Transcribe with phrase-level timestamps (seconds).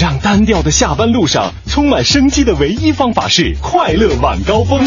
[0.00, 4.80] 让单调的下班路上充满生机的唯一方法是快乐晚高峰。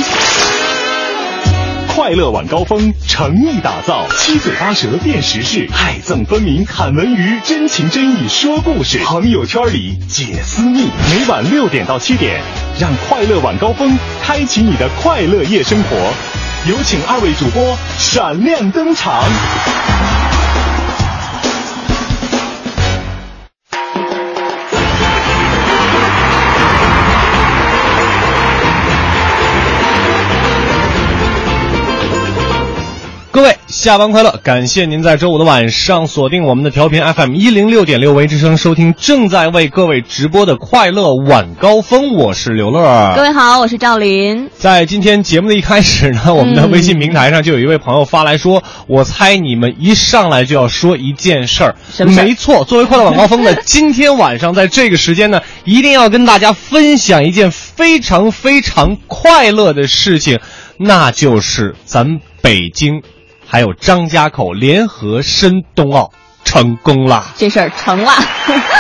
[1.87, 10.87] 快乐晚高峰诚意打造，七嘴八舌辨时事，爱憎分明侃文娱，真情真意说故事，朋友圈里解私密。
[11.11, 12.41] 每晚六点到七点，
[12.79, 15.95] 让快乐晚高峰开启你的快乐夜生活。
[16.67, 19.21] 有请二位主播闪亮登场。
[33.83, 34.39] 下班快乐！
[34.41, 42.13] 感谢您在周五的晚上锁定我们的调频 FM 一零六点六维之声，收听正在为各位直播的快乐晚高峰。
[42.13, 44.49] 我是刘乐，各位好，我是赵林。
[44.57, 51.75] 在今天节目的一开始呢，我们的微信平台上就有一位朋友发来说：“我猜你们一上来就要说一件事儿。”
[52.07, 60.39] 没错，作为快乐晚高峰的今天晚上，在这个时间呢，一定要跟大家分享一件非常非常快乐的事情，
[60.77, 63.01] 那就是咱北京。
[63.53, 66.11] 还有张家口联合申冬奥
[66.43, 68.11] 成功了，这事儿成了。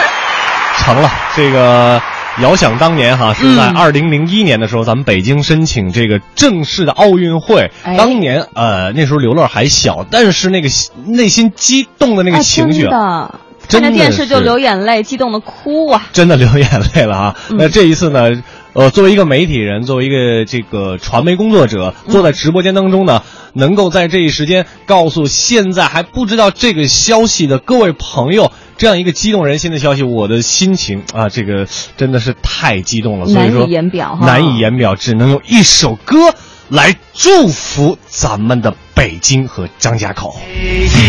[0.83, 1.11] 成了。
[1.35, 2.01] 这个
[2.41, 7.69] 遥想当年哈，是在嗯二零零一年的时候，咱们北京申请这个正式的奥运会。
[7.83, 10.69] 哎当年呃，那时候刘乐还小，但是那个
[11.05, 16.07] 内心激动的那个情绪真的，看着电视就流眼泪，激动的哭啊。
[16.11, 17.35] 真的流眼泪了啊！
[17.51, 18.41] 嗯那这一次呢，
[18.73, 23.21] 呃，作为一个媒体人，作为一个这个传媒工作者，坐在直播间当中呢，
[23.53, 36.33] 能够在这一时间告诉现在还不知道这个消息的各位朋友，这样一个激动人心的消息，我的心情啊，这个真的是太激动了，所以难以说言表难以言表，只能用一首歌
[36.69, 40.35] 来祝福咱们的北京和张家口。
[40.47, 40.99] 北京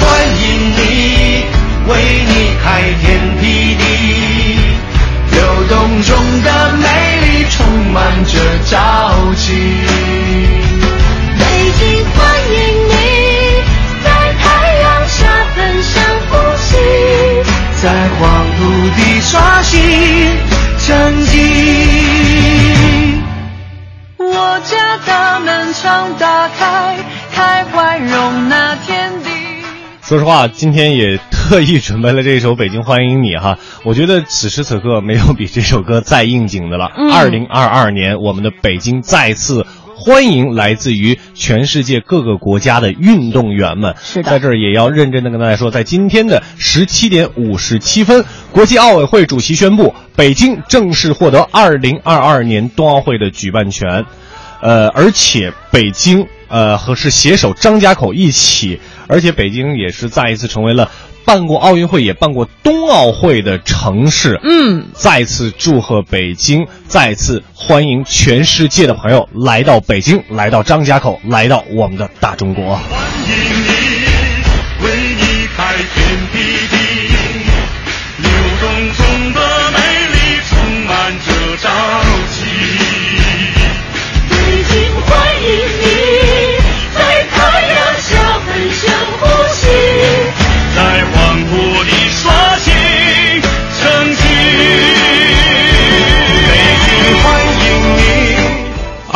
[0.00, 1.44] 欢迎你，
[1.88, 1.94] 为
[2.26, 4.15] 你开天辟地，流
[5.68, 6.86] 动中的美
[7.26, 9.52] 丽充满着朝气。
[11.38, 11.42] 北
[11.78, 12.16] 京欢
[12.50, 12.54] 迎
[12.88, 12.92] 你，
[14.04, 14.44] 在太
[14.82, 15.18] 阳下
[15.54, 15.94] 分享
[16.30, 16.68] 呼吸。
[17.82, 17.84] 在
[18.18, 18.22] 黄
[18.58, 18.60] 土
[18.96, 19.74] 地刷新
[20.86, 20.86] 成
[21.26, 21.34] 绩。
[24.18, 26.45] 我家大门常打
[30.06, 33.58] 说实话，今天也特意准备了这首《北京欢迎你》哈。
[33.82, 36.92] 我觉得此时此刻没有比这首歌再应景的了。
[36.96, 43.96] 嗯二零二二年，我们的北京再次欢迎来自于全世界各个国家的运动员们。
[44.00, 54.04] 是的在这儿也要认真的跟大家说，在今天的十七点五十七分，国际奥委会主席宣布，北京正式获得二零二二年冬奥会的举办权。
[54.62, 60.90] 呃，而且北京呃和是携手张家口一起，而且北京也是再一次成为了
[61.24, 64.38] 办过奥运会也办过冬奥会的城市。
[64.42, 72.76] 嗯，再次祝贺北京，再次欢迎全世界的朋友来到北京，来到张家口，来到我们的大中国。
[72.76, 72.84] 欢
[73.26, 74.05] 迎你，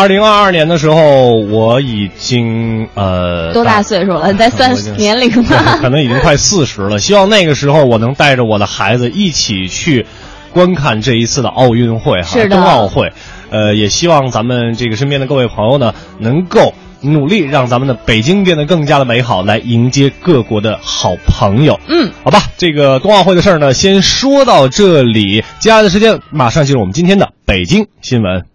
[0.01, 4.33] 二零二二年的时候，我已经呃多大岁数了？
[4.33, 5.91] 在算年龄吗 可？
[5.91, 6.99] 能已经快四十了。
[6.99, 10.07] 希望那个时候我能带着我的孩子一起去
[10.55, 13.13] 观看这一次的奥运会哈，是冬奥会。
[13.51, 16.73] 呃，也希望咱们这个身边的各位朋友呢，能够
[17.03, 21.79] 努力让咱们的北京变得更加的美好，来迎接各国的好朋友。
[21.89, 25.45] 嗯，好吧，这个冬奥会的事儿呢，先说到这里。
[25.59, 28.50] 接下来的时间，马上进入我们今天的北京新闻。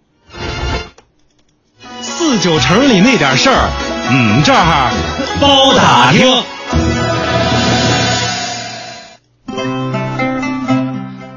[2.27, 3.69] 四九城里那点事儿，
[4.09, 4.89] 嗯，这儿
[5.39, 6.25] 包打听。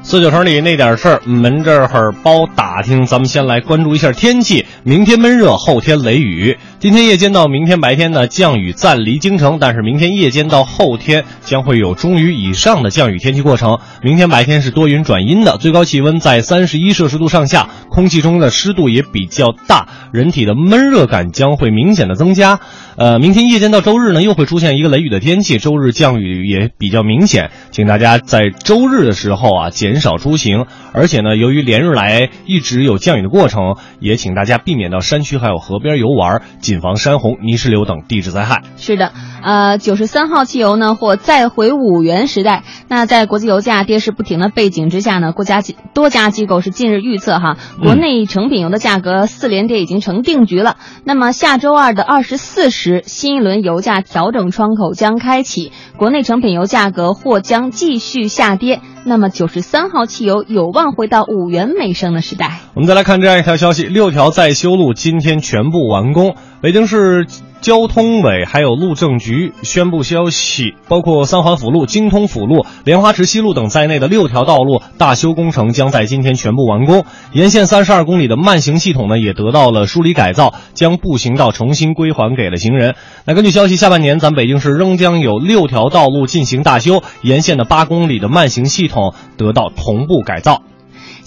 [0.09, 3.05] 四九城里那点事儿，门这儿包打听。
[3.05, 4.65] 咱们先来关注一下天气。
[4.81, 6.57] 明天闷热，后天雷雨。
[6.79, 13.77] 今天夜间到明天白天呢，降雨暂离京城，但是明天夜间到后天将会有中雨以上的降雨天气过程。
[14.01, 22.59] 明天白天是多云转阴的，最高气温在三十一摄氏度上下，空气中的湿度也比较大，人体的闷热感将会明显的增加。
[22.97, 30.65] 呃，明天夜间到周日呢，又会出现一个雷雨的天气，周日降雨也比较明显，请大家在周日的时候啊，减减少出行。
[30.93, 38.61] 而且呢，由于连日来一直有降雨的过程，也请大家避免到山区还有河边游玩，谨防山洪、泥石流等地质灾害。
[38.77, 39.11] 是的，
[39.43, 42.63] 呃，九十三号汽油呢，或再回五元时代。
[42.87, 50.77] 那在国际油价跌势不停的背景之下呢，国家机多家机构是近日预测哈，国内成品油的价格四连跌已经成定局了。
[51.03, 58.79] 那么下周二的二十四时，新一轮油价调整窗口将开启，国内成品油价格或将继续下跌。
[59.05, 62.59] 那么九十三号汽油有望回到五元每升的时代。
[62.73, 66.35] 我们再来看这样一条消息：六条在修路今天全部完工。
[66.61, 67.25] 北京市
[67.61, 77.05] 交通委还有路政局宣布消息，包括三环辅路、京通辅路、莲花池西路等在内的六条道路大修工程将在今天全部完工。
[77.33, 82.95] 沿线三十二公里的慢行系统呢，也得到了梳理改造，将步行道重新归还给了行人。
[83.25, 90.63] 那根据消息，下半年咱北京市仍将有六条道路进行大修，沿线的八公里的慢行系统得到同步改造。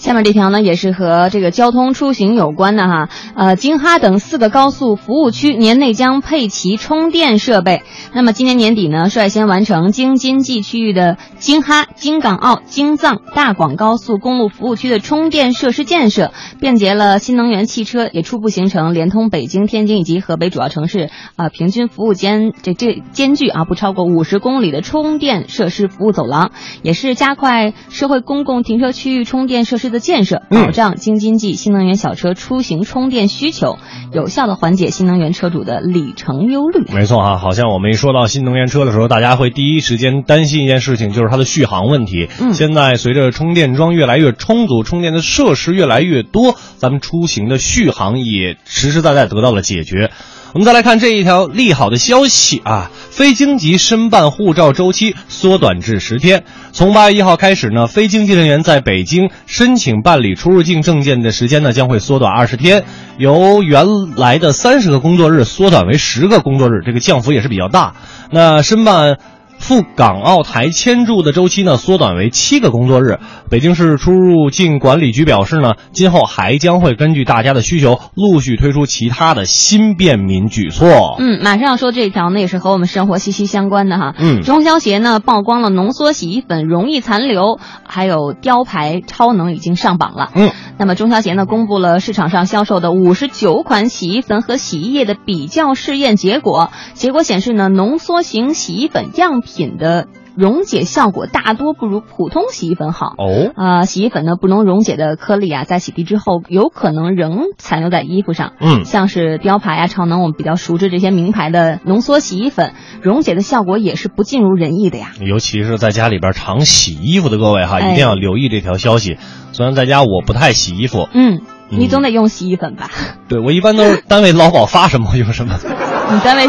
[0.03, 3.09] 下面这条呢，也是和这个交通出行有关的哈。
[3.35, 7.83] 呃，京哈等四个高速服务区年内将配齐充电设备。
[8.13, 26.51] 那么今年年底呢，率先完成京津冀区域的京哈、京港澳、京藏、大广高速公路服务区的充电设施建设，便捷了新能源汽车，也初步形成连通北京、天津以及河北主要城市啊，平均服务间这这间距啊不超过五十公里的充电设施服务走廊，
[26.81, 29.92] 也是加快社会公共停车区域充电设施。
[29.93, 33.77] 的建设，保障京津冀新能源小车出行充电需求，
[34.11, 36.83] 有效的缓解新能源车主的里程忧虑。
[36.93, 42.27] 没错啊，好像我们一说到新能源车的时候，大家会第一时间担心一件事情，就是它的续航问题。
[42.41, 50.09] 嗯，现在随着充电桩越来越充足，充电的设施越来越多，咱们出行的续航也实实在在得到了解决。
[50.53, 56.43] 我们再来看这一条利好的消息啊，非京籍申办护照周期缩短至十天。
[56.71, 62.85] 从八月一号开始呢，非经济人员在北京申请办理出入境证件的时间呢，将会缩短二十天，
[63.17, 67.95] 由原来的三十个工作日缩短为十个工作日，这个降幅也是比较大。
[68.29, 69.17] 那申办。
[69.63, 73.19] 赴港澳台签注的周期呢，缩短为七个工作日。
[73.49, 81.15] 北京市出入境管理局表示呢，今后还将会根据大家的需求，陆续推出其他的新便民举措。
[81.17, 84.13] 嗯，马上要说这条呢，也是和我们生活息息相关的哈。
[84.19, 87.57] 嗯，中消协呢曝光了浓缩洗衣粉容易残留，
[87.87, 90.29] 还有雕牌超能已经上榜了。
[90.35, 99.52] 嗯，那么中消协呢公布了市场上销售的五十九款洗衣粉和洗衣液的比较试验结果，结果显示呢，浓缩型洗衣粉样品。
[99.55, 103.51] 品的溶解效果大多不如普通洗衣粉好哦。
[103.55, 108.53] 啊，洗衣粉呢不能溶解的颗粒啊，在洗涤之后有可能仍残留在衣服上。
[108.59, 115.11] 嗯，像是雕牌啊、超能，我们比较熟知这些名牌的浓缩洗衣粉，溶解的效果也是不尽如人意的呀。
[115.19, 119.17] 尤其是在家里边常洗衣服的各位哈，一定要留意这条消息。
[119.51, 122.89] 虽然在家我不太洗衣服，嗯，你总得用洗衣粉吧？
[123.27, 125.59] 对，我一般都是单位劳保发什么用什么。
[126.11, 126.47] 你单位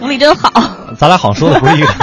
[0.00, 0.50] 福利真好。
[0.96, 1.86] 咱俩好像说的不是一个。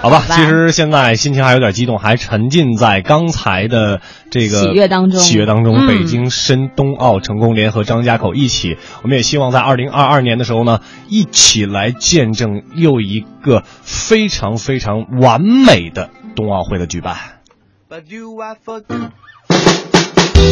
[0.00, 4.00] 好吧，其实现在心情还有点激动，还沉浸在刚才的
[4.32, 5.20] 这个喜悦当中。
[5.20, 17.14] 喜悦当中，嗯、北京申冬奥成功，联合张家口一起，我们也希望在二零二二年的时候呢，一起来见证又一个非常非常完美的冬奥会的举办。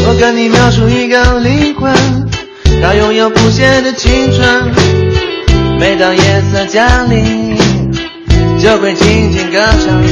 [0.06, 1.92] 我跟你描述一个灵魂，
[2.80, 5.09] 它拥有不懈的青春。
[5.80, 6.22] 每当夜
[6.52, 7.56] 色降临，
[8.62, 10.02] 就会静静歌唱。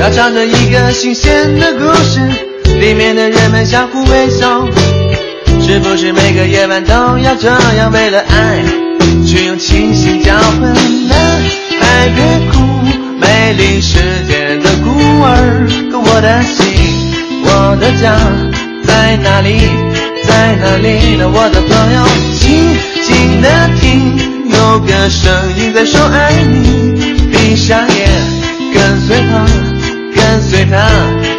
[0.00, 2.20] 它唱着一个新鲜的故事，
[2.80, 4.66] 里面的人们相互微笑。
[5.62, 8.60] 是不是每个夜晚都要这样，为了爱，
[9.24, 10.60] 去用清醒交换？
[11.08, 11.40] 男
[11.80, 12.66] 孩别哭，
[13.20, 14.90] 美丽世界的孤
[15.22, 15.68] 儿。
[15.92, 16.66] 可我的心，
[17.44, 18.18] 我的家
[18.84, 19.60] 在哪里？
[20.26, 21.30] 在哪里呢？
[21.32, 24.39] 我的朋友，静静的听。
[24.60, 28.08] 有个声音在说爱你，闭上眼，
[28.74, 29.46] 跟随他，
[30.14, 30.76] 跟随他，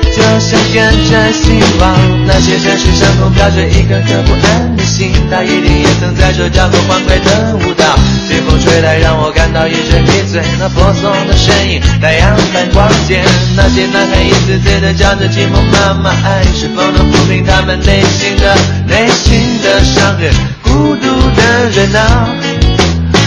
[0.10, 2.26] 就像跟着希望。
[2.26, 7.86] 那些城市上空飘着一颗颗不安的心，他一定也曾在这跳过欢快的舞蹈。
[8.28, 10.42] 清风吹来，让我感到一阵迷醉。
[10.60, 13.22] 那婆娑的身影，太阳般光洁。
[13.56, 20.34] 那些男孩一次次的叫着寂寞妈妈，爱是否能抚平他们内心的内心的伤痕？
[20.64, 21.06] 孤独
[21.38, 22.61] 的人啊。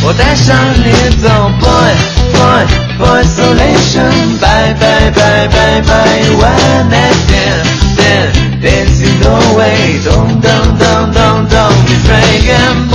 [0.07, 0.93] 我带上你
[1.23, 1.29] 走
[1.61, 1.95] ，boy
[2.35, 2.65] boy
[2.99, 11.49] boy isolation，bye bye bye bye bye，one night stand stand dancing the way，don't don't don't don't
[11.49, 12.94] don't be afraid，boy boy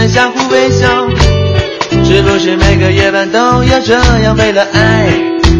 [0.00, 0.88] 们相互微笑。
[2.02, 3.92] 是不是每个夜晚都要这
[4.22, 4.34] 样？
[4.34, 5.06] 为了爱，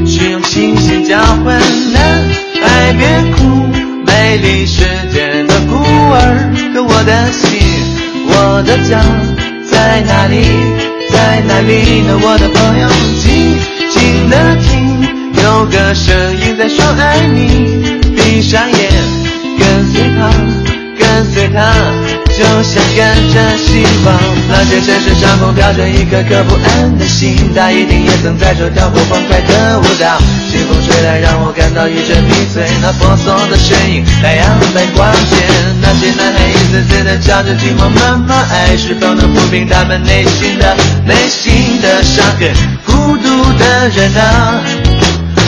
[0.06, 1.61] 去用清醒交换。
[1.92, 2.25] 男
[2.62, 3.06] 孩别
[3.37, 3.68] 哭，
[4.06, 4.82] 美丽世
[5.12, 6.50] 界的孤儿。
[6.73, 7.61] 可我的心，
[8.28, 9.04] 我的家
[9.70, 10.49] 在哪里？
[11.12, 12.18] 在哪里呢？
[12.23, 12.88] 我的朋友，
[13.20, 13.59] 静
[13.90, 14.73] 静的听，
[15.42, 18.00] 有个声音在说爱你。
[18.16, 18.90] 闭上眼，
[19.59, 20.30] 跟随他，
[20.99, 22.00] 跟随他。
[22.40, 24.16] 就像跟着希望，
[24.49, 30.16] 那些城市上空飘着一颗颗不安的心，他一定也曾在这跳过欢快的舞蹈。
[30.50, 32.64] 清风吹来，让我感到一阵迷醉。
[32.80, 35.37] 那婆娑的身影，太阳在光线。
[35.82, 42.50] 那些男孩一次次的叫着寂寞妈妈，爱是否能抚平他们内心的内心的伤痕？
[42.87, 44.56] 孤独的人啊，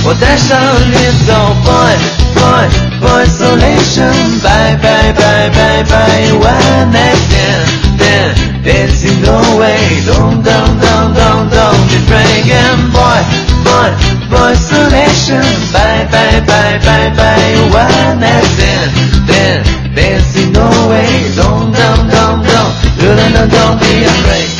[0.05, 0.61] 我带上
[0.93, 1.57] 你走。
[1.65, 1.97] boy,
[2.35, 4.13] boy isolation.
[4.43, 6.27] Bye, bye, bye, bye, bye.
[6.39, 7.69] One night stand,
[7.99, 10.03] stand, dancing away.
[10.07, 12.79] Don't, don't, don't, don't, don't be breaking.
[12.95, 13.21] Boy,
[13.67, 13.91] boy,
[14.31, 15.45] boy isolation.
[15.73, 17.53] Bye, bye, bye, bye, bye.
[17.73, 18.91] One night stand,
[19.27, 19.59] then
[19.95, 21.09] dancing away.
[21.37, 24.51] Don't, don't, don't, don't, don't, don't, don't be afraid.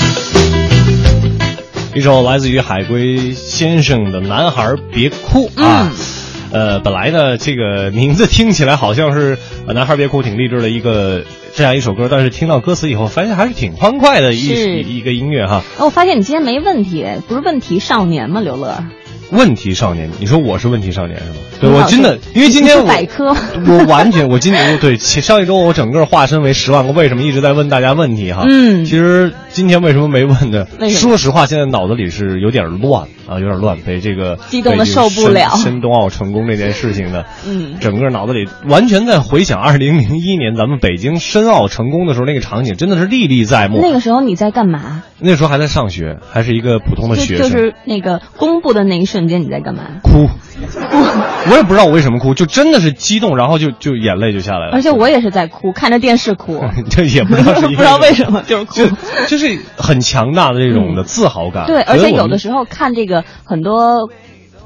[1.95, 5.93] 一首来自于海龟先生的《男孩别哭》啊。
[5.93, 6.12] 嗯
[6.53, 9.37] 呃，本来呢，这个名字听起来好像是
[9.73, 15.63] 《男孩别哭》挺励志的一个这样一首歌，但是听到歌词以后，发现还是挺欢快的一一个音乐哈。
[15.79, 18.43] 哦，我发现你今天没问题，不是问题少年吗？
[18.43, 18.85] 刘乐。
[19.33, 21.37] 问题少年，你说我是问题少年是吗？
[21.61, 23.35] 对我真的，因为今天我百科，
[23.67, 28.45] 我完全，我今年对上一周我整个化身为十万个为什么，一直在问大家问题哈。
[28.47, 30.67] 嗯，其实今天为什么没问呢？
[30.91, 35.51] 说实话，现在脑子里是有点乱啊，有点乱，被这个激动的受不了。
[35.57, 43.79] 申冬奥成功这件事情呢，嗯，整个脑子里完全在回想二零零一年咱们北京申奥成功的时候那个场景，真的是历历在目。
[43.81, 45.03] 那个时候你在干嘛？
[45.19, 47.49] 那时候还在上学，还是一个普通的学生。
[47.49, 49.83] 就是那个公布的那一瞬间，你在干嘛？
[50.03, 50.29] 哭，
[51.51, 54.73] 我也不知道我为什么哭，就真的是激动，然后就就眼泪就下来了。
[54.73, 58.97] 而且我也是在哭，看着电视哭，这也不知道是不知道为什么就是哭，
[59.29, 61.67] 就是很强大的这种的自豪感。
[61.67, 64.09] 对，而且有的时候看这个很多。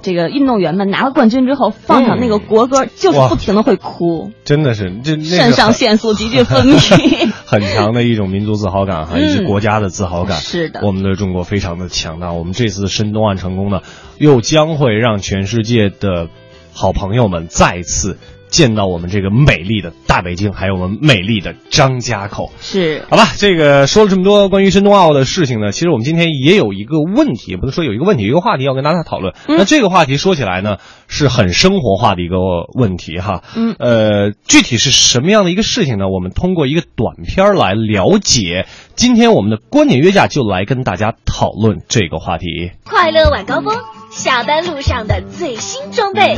[0.06, 10.38] 这个运动员们拿了冠军之后，放上那个国歌，就是不停的会哭，真的是这肾上腺素急剧分泌， 很强的一种民族自豪感哈，以及国家的自豪感。
[10.38, 12.32] 是的，我们的中国非常的强大。
[12.32, 13.80] 我们这次申冬奥成功呢，
[14.18, 16.28] 又将会让全世界的
[16.72, 18.16] 好朋友们再次。
[18.56, 23.28] 见到我们这个美丽的大北京，还有我们美丽的张家口，是好吧？
[23.36, 29.34] 这个说了这么多关于申冬奥的事情呢，其实我们今天也有一个问题，不能说有一个问题，一个话题要跟大家讨论。
[29.46, 32.36] 那这个话题说起来呢，是很生活化的一个
[32.72, 33.42] 问题哈。
[33.54, 36.08] 嗯，呃，具体是什么样的一个事情呢？
[36.08, 38.66] 我们通过一个短片来了解。
[38.94, 42.70] 今天我们的观点约架就来跟大家讨论这个话题。
[42.84, 43.76] 快乐晚高峰，
[44.10, 46.36] 下班路上的最新装备。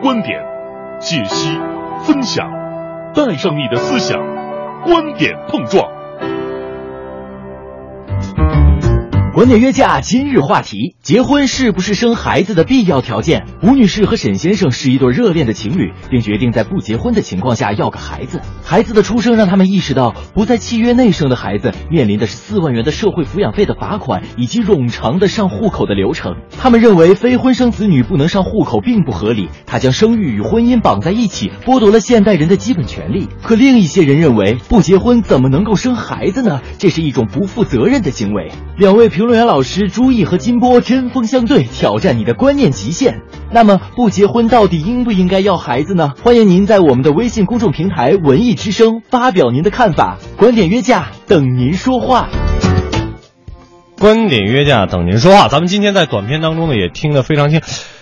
[0.00, 0.42] 观点、
[0.98, 1.58] 解析、
[2.04, 2.50] 分享，
[3.14, 4.18] 带上你的思想，
[4.82, 5.99] 观点碰撞。
[9.40, 13.46] 观点约架今日话题：结婚是不是生孩子的必要条件？
[13.62, 18.42] 吴女士和沈先生是一对热恋的情侣，并决定在不结婚的情况下要个孩子。
[18.62, 26.36] 孩子的出生让他们意识到，不在契约内生的孩子面临的是四万元的社会抚养费的罚款，以及冗长的上户口的流程。
[26.58, 33.26] 他们认为非婚生子女不能上户口并不合理，他将生育与婚姻绑在一起，剥夺了现代人的基本权利。
[33.42, 36.60] 可另一些人认为，不结婚怎么能够生孩子呢？
[36.76, 38.52] 这是一种不负责任的行为。
[38.76, 39.08] 两位。
[39.10, 43.22] 评论员老师朱毅和金波针锋相对，挑战你的观念极限。
[43.50, 46.12] 那么，不结婚到底应不应该要孩子呢？
[46.22, 50.18] 欢迎您在我们的微信公众平台“文艺之声”发表您的看法。
[50.36, 52.28] 观点约架，等您说话。
[53.98, 55.48] 观点约架，等您说话。
[55.48, 57.60] 咱们今天在短片当中呢，也听得非常清。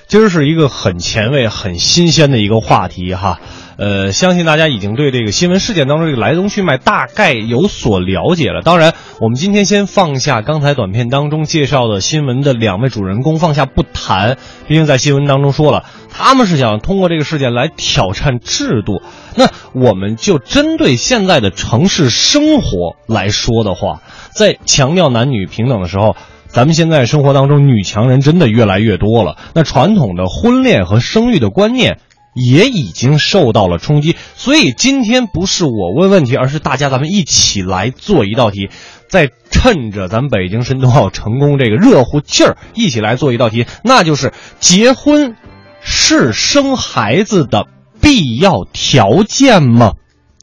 [0.08, 3.40] 今儿是一个很前卫、很新鲜的一个话题哈。
[3.76, 8.62] 呃，相信大家已经对这个新闻事件当中这个来龙去脉大概有所了解了。
[8.62, 14.38] 当然，我们今天先放下刚才短片当中介绍的新闻的两位主人公，放下不谈。
[14.66, 19.02] 毕竟在新闻当中说了，他们是想通过这个事件来挑战制度。
[19.36, 24.00] 那我们就针对现在的城市生活来说的话，
[24.34, 26.16] 在强调男女平等的时候，
[26.48, 29.36] 咱们现在生活当中女强人真的越来越多了。
[29.54, 31.98] 那传统的婚恋和生育的观念。
[32.34, 34.14] 也已经受到了冲击。
[34.36, 38.68] 所以今天不是我问问题，而是大家咱们一起来做一道题，
[39.08, 45.34] 在趁着咱们北京申冬奥成功这个热乎劲儿，一起来做一道题，那就是结婚
[45.80, 47.66] 是生孩子的
[48.00, 49.94] 必要条件吗？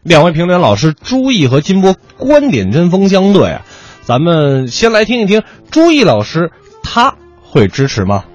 [0.03, 3.62] 两位评论老师朱毅和金波观点针锋相对啊，
[4.05, 6.51] 咱们先来听一听朱毅老师
[6.83, 8.25] 他会支持吗？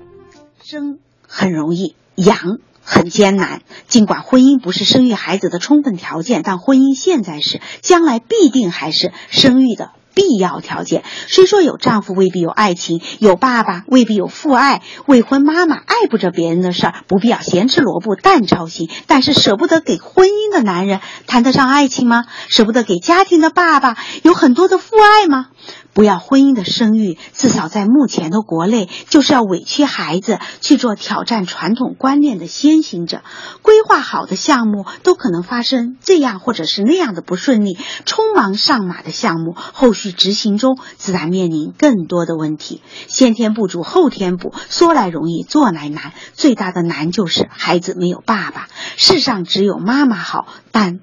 [0.64, 0.98] 生
[1.28, 3.62] 很容易，养很艰难。
[3.86, 9.92] 尽管婚姻不是生育孩子的充分条件，但婚姻现在是，将来必定还是生育的。
[10.20, 11.02] 必要条件。
[11.28, 18.90] 虽说有丈夫未必有爱情，有爸爸未必有父爱，未婚妈妈爱不着别人的事儿，不必要咸吃萝卜淡操心。
[19.06, 22.26] 但是舍不得给婚姻的男人，谈得上爱情吗？
[22.48, 25.46] 舍不得给家庭的爸爸，有很多的父爱吗？
[25.92, 33.22] 不要婚姻的生育，至少在目前的国内，就是要委屈孩子去做挑战传统观念的先行者。
[33.62, 42.82] 规划好的项目都可能发生这样或者是那样的不顺利，匆忙上马的项目，后续执行中自然面临更多的问题。
[43.08, 46.12] 先天不足，后天补，说来容易，做来难。
[46.34, 51.00] 最大的难就是孩子没有爸爸，世上只有妈妈好，但。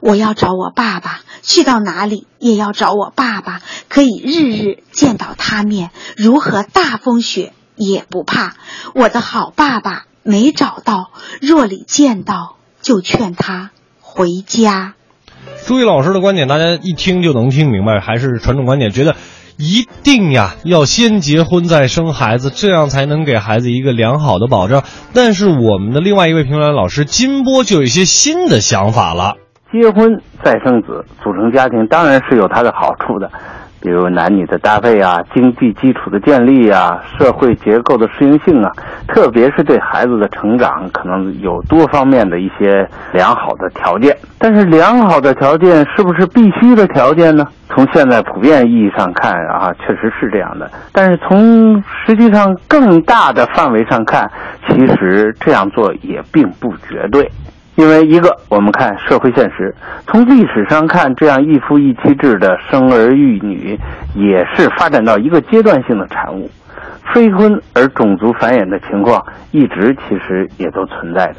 [0.00, 8.54] 我要找我爸爸，去到哪里也要找我爸爸，可以日日见到他面，如何大风雪也不怕。
[8.94, 11.10] 我的好爸爸没找到，
[11.40, 14.94] 若里见到，就劝他回家。
[15.64, 19.14] 朱毅老师的观点，大家一听就能听明白，还是传统观点，觉得
[19.56, 24.84] 一定呀要先结婚再生孩子，这样才能给孩子一个良好的保障。
[25.12, 29.36] 但是我们的另外一位评论老师金波就有一些新的想法了。
[29.70, 33.28] 结婚再生子，组成家庭当然是有它的好处的，
[33.80, 38.70] 比如男女的搭配啊，经济基础的建立啊，社会结构的适应性啊，
[39.08, 44.16] 特别是对孩子的成长，可能有多方面的一些良好的条件。
[44.38, 47.44] 但是，良好的条件是不是必须的条件呢？
[47.68, 50.70] 从现在普遍意义上看啊，确实是这样的。
[50.92, 54.30] 但是从实际上更大的范围上看，
[54.68, 57.28] 其实这样做也并不绝对。
[57.76, 59.74] 因为一个，我们看社会现实，
[60.06, 63.78] 从历史上看，这样一夫一妻制的生儿育女，
[64.14, 66.50] 也是发展到一个阶段性的产物。
[67.14, 71.36] 非婚而种族繁衍的情况，一直其实也都存在的。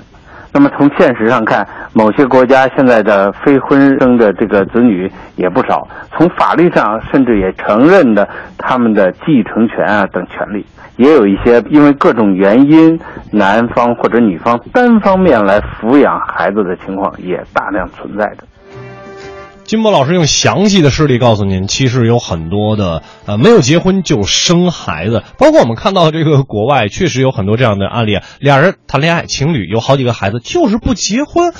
[0.53, 10.65] 那么从现实上看，某些国家现在的非婚生的这个子女也不少，从法律上甚至也承认的他们的继承权啊等权利。
[10.95, 12.99] 也有一些因为各种原因，
[13.31, 18.43] 男方或者女方单方面来抚养孩子的情况也大量存在的。
[19.67, 31.53] 金波老师用详细的事例告诉您，其实有很多的呃没有结婚就生孩子，包括我们看到这个国外确实有很多这样的案例啊，俩人谈恋爱，情侣有好几个孩子，就是不结婚，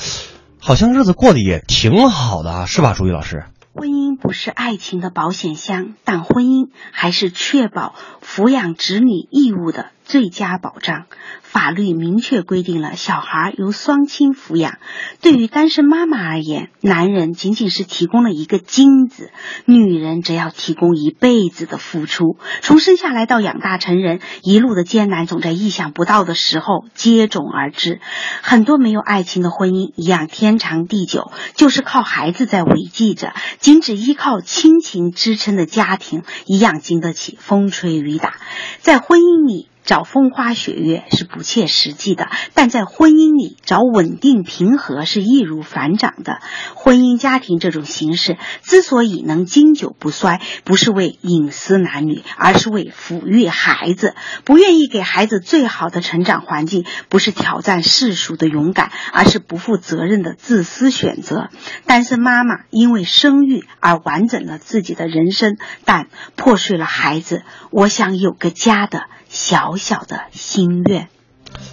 [0.58, 3.44] 好像日子过得也挺好的啊，是吧，朱毅老师？
[3.74, 7.94] 婚姻不是爱情的保险箱，但婚姻还是确保
[8.26, 11.08] 抚养子女义务的最佳保障。
[11.50, 14.80] 法律明确规定了小孩由双亲抚养。
[15.22, 19.32] 对于单身妈妈而言，男人仅仅是提供了一个精子，
[19.66, 22.38] 女人则要提供一辈子的付出。
[22.62, 28.02] 从生下来到养大成人，一路的艰难总在意想不到的时候接踵而至。
[28.44, 33.30] 很多没有爱情的婚姻一样天长地久，就是靠孩子在维系着；
[33.60, 38.36] 仅只依靠亲情支撑的家庭，一样经得起风吹雨打。
[38.82, 39.70] 在婚姻里。
[39.88, 46.42] 找风花雪月是不切实际的，但在婚姻里找稳定平和是易如反掌的。
[46.76, 54.14] 婚姻家庭这种形式之所以能经久不衰，不是为隐私男女，而是为抚育孩子。
[54.44, 61.50] 不愿意给孩子最好的成长环境，不是挑战世俗的勇敢，而是不负责任的自私选择。
[61.86, 67.44] 单身妈妈因为生育而完整了自己的人生，但破碎了孩子。
[67.72, 69.06] 我想有个家的。
[69.30, 71.08] 小小的心愿。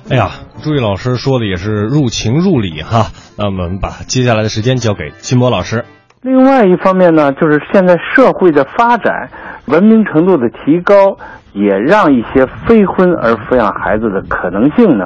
[0.09, 0.31] 哎呀，
[0.63, 3.09] 朱毅老师说的也是入情入理哈。
[3.37, 5.85] 那我们把接下来的时间交给金波老师。
[6.23, 9.31] 另外一方面呢，就是现在社会的发展、
[9.67, 11.19] 文明程度的提高，
[11.53, 15.05] 也让一些非婚而抚养孩子的可能性呢，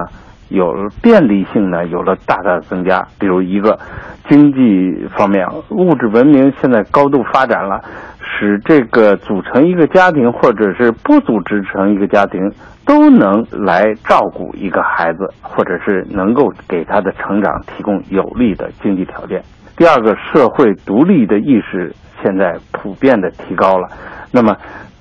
[0.49, 3.09] 有了便利性呢，有了大大的增加。
[3.19, 3.81] 比如一个
[4.29, 7.81] 经济方面，物质文明现在高度发展了。
[8.29, 12.53] 使这个组成一个家庭，或者是不组织成一个家庭，
[12.87, 19.43] 都能来照顾一个孩子，或者是能够给他的成长提供有利的经济条件。
[19.77, 23.89] 第二个，社会独立的意识现在普遍的提高了，
[24.33, 24.57] 那么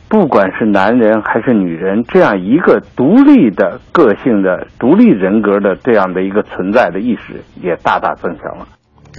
[0.08, 8.68] 不管是男人还是女人，这样一个独立的个性的、独立人格的这样的一个存在的意识，也大大增强了。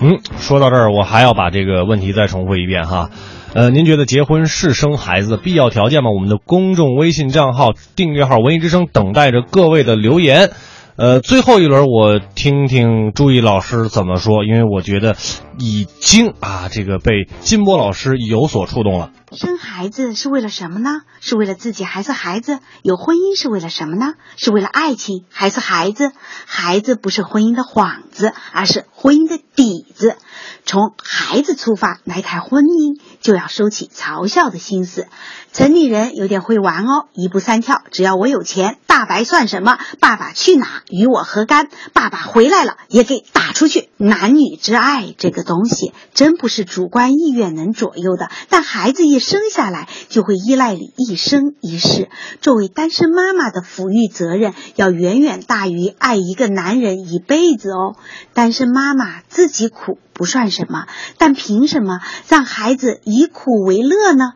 [0.01, 3.09] 嗯，说到这儿，我还要把这个问题再重复一遍哈。
[3.55, 6.11] 呃，您觉得结婚是生孩子的必要条件吗？
[6.11, 10.51] 我们的公众微信账号订阅号“文艺之声”等待着各位的留言。
[10.97, 15.17] 呃，最后一轮我听听朱毅老师怎么说，因为我觉得
[15.59, 19.13] 已经啊，这个被金波老师有所触动了。
[19.31, 20.91] 生孩子是为了什么呢？
[21.21, 22.59] 是为了自己还是孩子？
[22.83, 24.15] 有婚姻是为了什么呢？
[24.37, 26.11] 是为了爱情还是孩子？
[26.47, 30.17] 孩子不是婚姻的幌子，而是婚姻的底子。
[30.65, 35.09] 从孩子出发来谈婚姻，就要收起嘲笑的心思。
[35.53, 39.79] 城里人有点会玩哦，一步三跳，只要我有钱，大白算什么？
[39.99, 41.69] 爸爸去哪与我何干？
[41.93, 43.89] 爸爸回来了也给打出去。
[43.97, 48.31] 男女之爱这个东西，真不是主观意愿能左右的。
[48.49, 52.09] 但孩子一生下来，就会依赖你一生一世。
[52.41, 57.97] 作为单身妈妈的抚育责任，要远远大于爱一个男人一辈子哦。
[58.33, 64.35] 单身妈妈自己苦不算什么，但凭什么让孩子以苦为乐呢？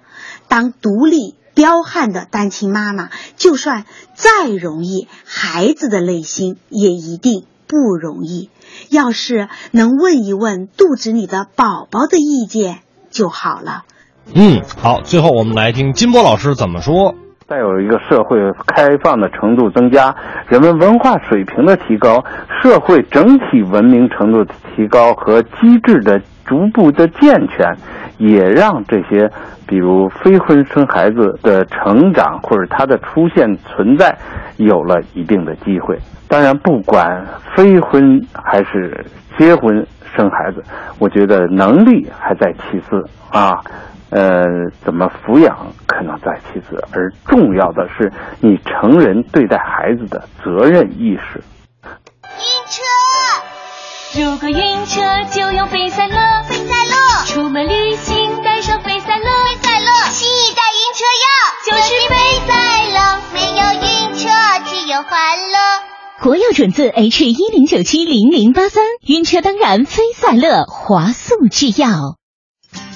[0.49, 8.51] 当独立彪悍的单亲妈妈，就算再容易，孩子的内心也一定不容易。
[8.91, 12.79] 要是能问一问肚子里的宝宝的意见
[13.11, 13.85] 就好了。
[14.35, 17.15] 嗯，好，最后我们来听金波老师怎么说。
[17.49, 20.15] 再有一个社会开放的程度增加，
[20.49, 22.25] 人们文化水平的提高，
[22.63, 27.77] 社会整体文明程度的提高和机制的逐步的健全，
[28.19, 29.31] 也让这些
[29.67, 34.17] 比如非婚生孩子的成长或者他的出现存在
[34.57, 35.99] 有了一定的机会。
[36.29, 39.05] 当然，不管非婚还是
[39.39, 40.63] 结婚生孩子，
[40.99, 43.61] 我觉得能力还在其次啊。
[44.15, 44.45] 呃，
[44.85, 51.41] 怎么抚养可能在其次，而重要的是你成人对待孩子的责任意识。
[51.83, 52.83] 晕车，
[54.15, 55.01] 如果晕车
[55.33, 61.27] 就用飞赛乐，飞赛乐，出门旅行带上飞赛乐，飞赛乐，新一代晕车药
[61.65, 62.15] 就是飞
[62.47, 62.53] 赛
[62.93, 64.29] 乐，没有晕车
[64.69, 65.57] 只有欢乐。
[66.21, 72.19] 国药准字 H 一零九七零零八三，晕车当然飞赛乐，华速制药。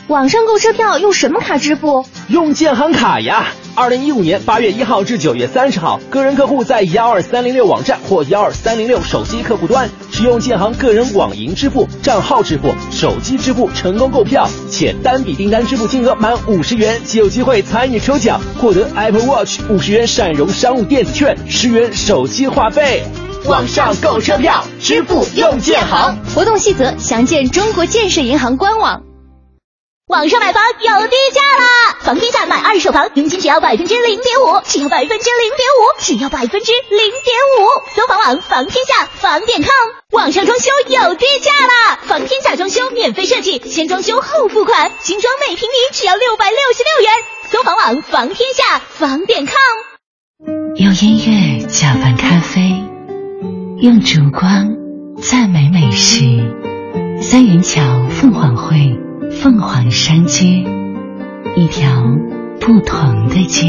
[0.08, 2.04] 网上购车票用什么卡支付？
[2.28, 3.46] 用建行卡呀！
[3.76, 23.04] 二零一五年八月一号至九月三十号，个人客户在幺二三零六网站或幺二三零六手机客户端使用建行个人网银支付、账号支付、手机支付成功购票，且单笔订单支付金额满五十元，即有机会参与抽奖，获得 Apple Watch、五十元闪荣商务电子券、十元手机话费。
[23.44, 29.05] 网上购车票支付用建行，活动细则详见中国建设银行官网。
[30.08, 31.98] 网上买房有低价啦！
[31.98, 37.66] 房天下买二手房，佣金只要百分之零点五，只要百分之零点五，只要百分之零点五。
[37.92, 39.72] 搜房网房天下房点 com，
[40.12, 41.98] 网上装修有低价啦！
[42.02, 47.12] 房天下装修免费设计，先装修后付款，精装每平米只要六百六十六元。
[47.50, 49.56] 搜房网房天下房点 com。
[50.76, 52.60] 用音乐搅拌咖啡，
[53.80, 54.68] 用烛光
[55.20, 56.20] 赞美美食。
[57.20, 59.05] 三元桥凤凰汇。
[59.42, 60.44] 凤凰山街，
[61.56, 62.02] 一条
[62.60, 63.66] 不同的街。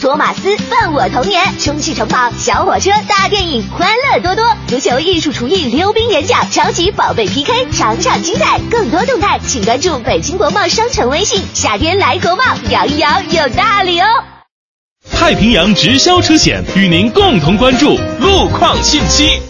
[0.00, 4.44] 托马斯伴我童年，充气城堡、小火车、大电影，欢乐多多。
[4.66, 8.60] 足球、艺术、厨艺、溜冰演讲、超级宝贝 PK，场场精彩。
[8.70, 11.42] 更多动态，请关注北京国贸商城微信。
[11.54, 14.06] 夏天来国贸，摇一摇有大礼哦！
[15.12, 19.40] 太平洋直销车险与您共同关注路况信息。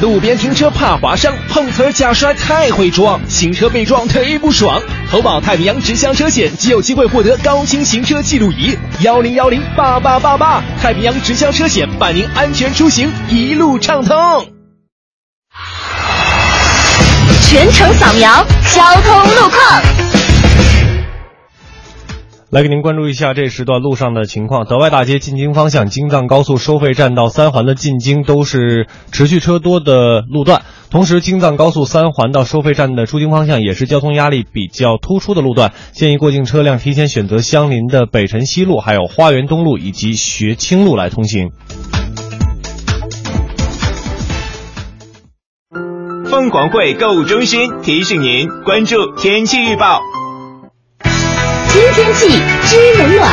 [0.00, 4.80] 路边停车怕划伤，碰瓷假摔太会装，新车被撞忒不爽。
[5.10, 10.62] 投保太平洋直销车险即有机会获得高清行车记录仪，幺零幺零八八八八。
[10.80, 14.16] 太平洋直销车险伴您安全出行，一路畅通。
[17.42, 20.29] 全程扫描交通路况。
[22.52, 24.64] 来给您关注一下这时段路上的情况。
[24.64, 30.62] 德外大街进京方向，京藏高速收费站到三环的进京都是持续车多的路段。
[30.90, 35.72] 同时，京藏高速三环到收费站的出京方向也是交通压力比较突出的路段。
[35.92, 41.50] 建议过境车辆提前选择相邻的北辰西路、还有花园东路以及学清路来通行。
[46.28, 50.00] 凤凰汇购物中心提醒您关注天气预报。
[51.72, 52.26] 知天气
[52.64, 53.30] 知冷暖。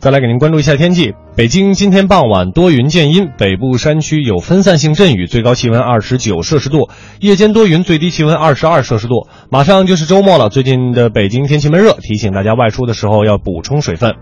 [0.00, 1.14] 再来给您关注一下天气。
[1.36, 9.28] 北京今天傍晚多云见阴，北部山区有分散性阵雨，最高气温二十九摄氏度；夜间多云，最低气温二十二摄氏度。
[9.50, 14.16] 马上就是周末了，最近的北京天气闷热，提醒大家外出的时候要补充水分。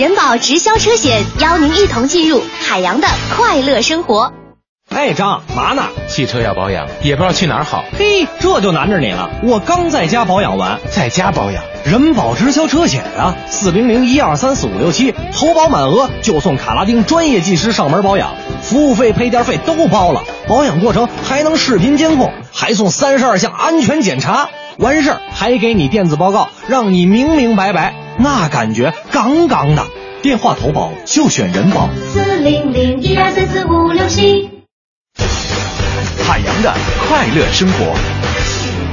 [0.00, 4.32] 人保直销车险邀您一同进入海洋的快乐生活。
[4.90, 5.84] 哎，张嘛呢？
[6.08, 7.84] 汽车要保养，也不知道去哪儿好。
[7.96, 9.30] 嘿，这就难着你了。
[9.44, 29.86] 我刚在家保养完，在家保养，人保直销车险啊，四零零一二三四五六七，投保满额就送卡拉丁专业技师上门保养，服务费、配件费都包了，保养过程还能视频监控，还送三十二项安全检查，完事儿还给你电子报告，让你明明白白，那感觉杠杠的。
[30.20, 34.49] 电话投保就选人保，四零零一二三四五六七。
[36.30, 36.72] 海洋的
[37.08, 37.92] 快乐生活。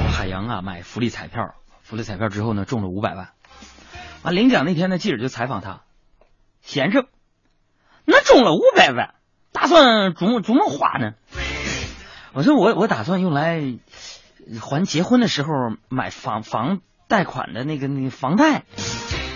[0.10, 3.30] 海洋啊，买福利彩票，福利彩票之后呢，中了五百万。
[4.24, 5.82] 完领奖那天呢，记者就采访他，
[6.62, 7.06] 先生，
[8.06, 9.14] 那中了五百万，
[9.52, 11.12] 打算怎么怎么花呢？
[12.34, 13.62] 我说我我打算用来
[14.60, 15.50] 还结婚的时候
[15.90, 18.64] 买房房贷款的那个那个房贷。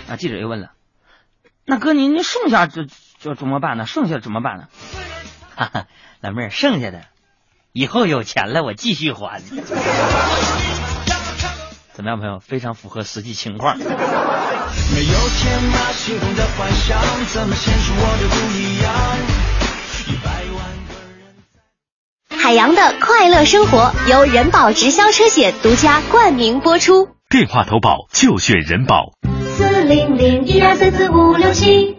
[0.08, 0.72] 啊，记者又问了，
[1.64, 2.84] 那哥您您剩下这
[3.20, 3.86] 这怎么办呢？
[3.86, 4.66] 剩下怎么办呢？
[5.54, 5.86] 哈哈，
[6.20, 7.04] 老妹儿，剩下的。
[7.74, 9.40] 以后有钱了，我继续还。
[11.94, 12.38] 怎么样，朋友？
[12.38, 13.78] 非常符合实际情况。
[22.28, 27.08] 海洋的快乐生活由人保直销车险独家冠名播出。
[27.30, 29.12] 电话投保就选人保。
[29.56, 31.96] 四零零一二三四五六七。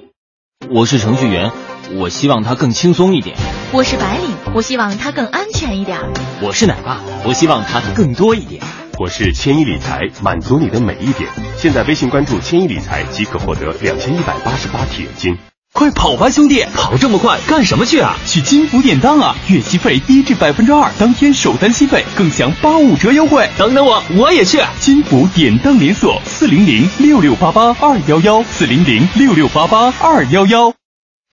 [0.69, 1.51] 我是程序员，
[1.91, 3.35] 我希望它更轻松一点。
[3.71, 5.99] 我是白领，我希望它更安全一点。
[6.41, 8.61] 我是奶爸，我希望它更多一点。
[8.99, 11.29] 我是千亿理财，满足你的每一点。
[11.57, 15.37] 现在微信关注千亿理财即可获得两千一百八十八铁金。
[15.73, 16.63] 快跑吧，兄弟！
[16.75, 18.15] 跑这么快干什么去啊？
[18.27, 19.35] 去金福典当啊！
[19.47, 23.49] 月息费低至百分之二，当天首单息费更享八五折优惠。
[23.57, 24.59] 等等我，我也去！
[24.79, 30.71] 金福典当连锁，四零零六六八八二幺幺，四零零六六八八二幺幺。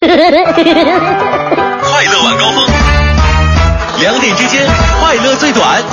[0.01, 0.15] 快乐
[2.23, 2.65] 晚高峰，
[3.99, 4.65] 两点之间
[5.01, 5.83] 快乐最短。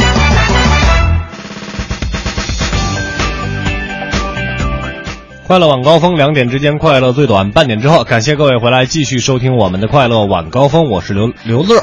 [5.49, 11.83] 快乐晚高峰，两点之间快乐最短，半点之后，感谢各位回来继续收听我们的快乐晚高峰，我是刘刘乐，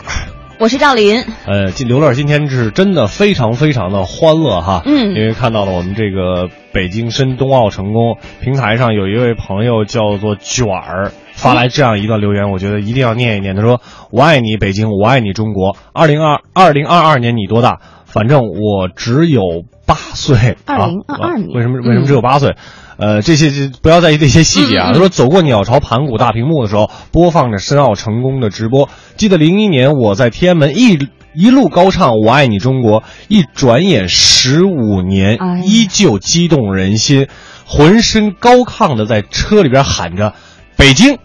[0.60, 1.26] 我是赵林。
[1.46, 11.12] 呃，今刘乐今天是真的非常非常的欢乐哈，嗯，因为看到了我们这个北京申冬奥成功，平台上有一位朋友叫做卷儿。
[11.44, 13.54] 发来这样一段留言，我觉得一定要念一念。
[13.54, 15.76] 他说：“我爱你北京，我爱你中国。
[15.92, 17.82] 二零二二零二二年你多大？
[18.06, 19.42] 反正我只有
[19.86, 20.56] 八岁。
[20.66, 22.56] 二零二二年，为什么为什么只有八岁？
[22.96, 24.92] 呃，这些不要在意这些细节啊。
[24.94, 28.88] 他说走过鸟巢盘古大屏幕的时候，播放着申奥成功的直播。
[29.18, 30.98] 记得零一年我在天安门一
[31.36, 37.28] 一路高唱我爱你中国，一转眼十五年，依旧激动人心，
[37.66, 40.34] 浑身高亢的在车里边喊着。”
[40.76, 41.20] 北京，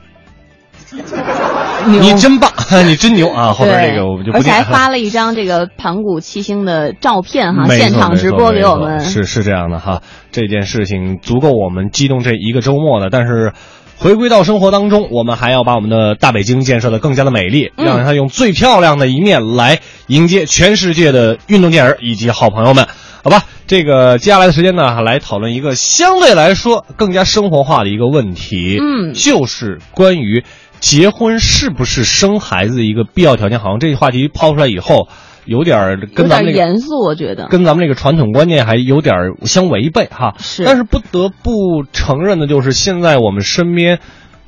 [1.87, 2.51] 你真棒，
[2.87, 3.53] 你真牛啊！
[3.53, 9.01] 后边这个我们就而且还发了一张这个盘古七星的照片哈，现场直播给我们。
[9.01, 13.11] 是是这样的哈，这件事情足够我们激动这一个周末的。
[13.11, 13.53] 但是，
[13.99, 22.87] 回归到生活当中，我们还要把我们的大北京建设的更加的美丽，让它用最漂亮的一面来迎接全世界的运动健儿以及好朋友们。
[23.25, 30.45] 好吧，这个接下来的时间呢，来讨论一个相对来说更加生活化的一个问题，嗯，就是关于
[30.81, 33.59] 结婚是不是生孩子的一个必要条件。
[33.59, 35.09] 好像这个话题抛出来以后，
[35.45, 40.35] 有点跟咱们严肃，我觉得跟咱们这个传统观念还有点相违背哈。
[40.39, 43.99] 是，但是不得不承认的就是现在我们身边。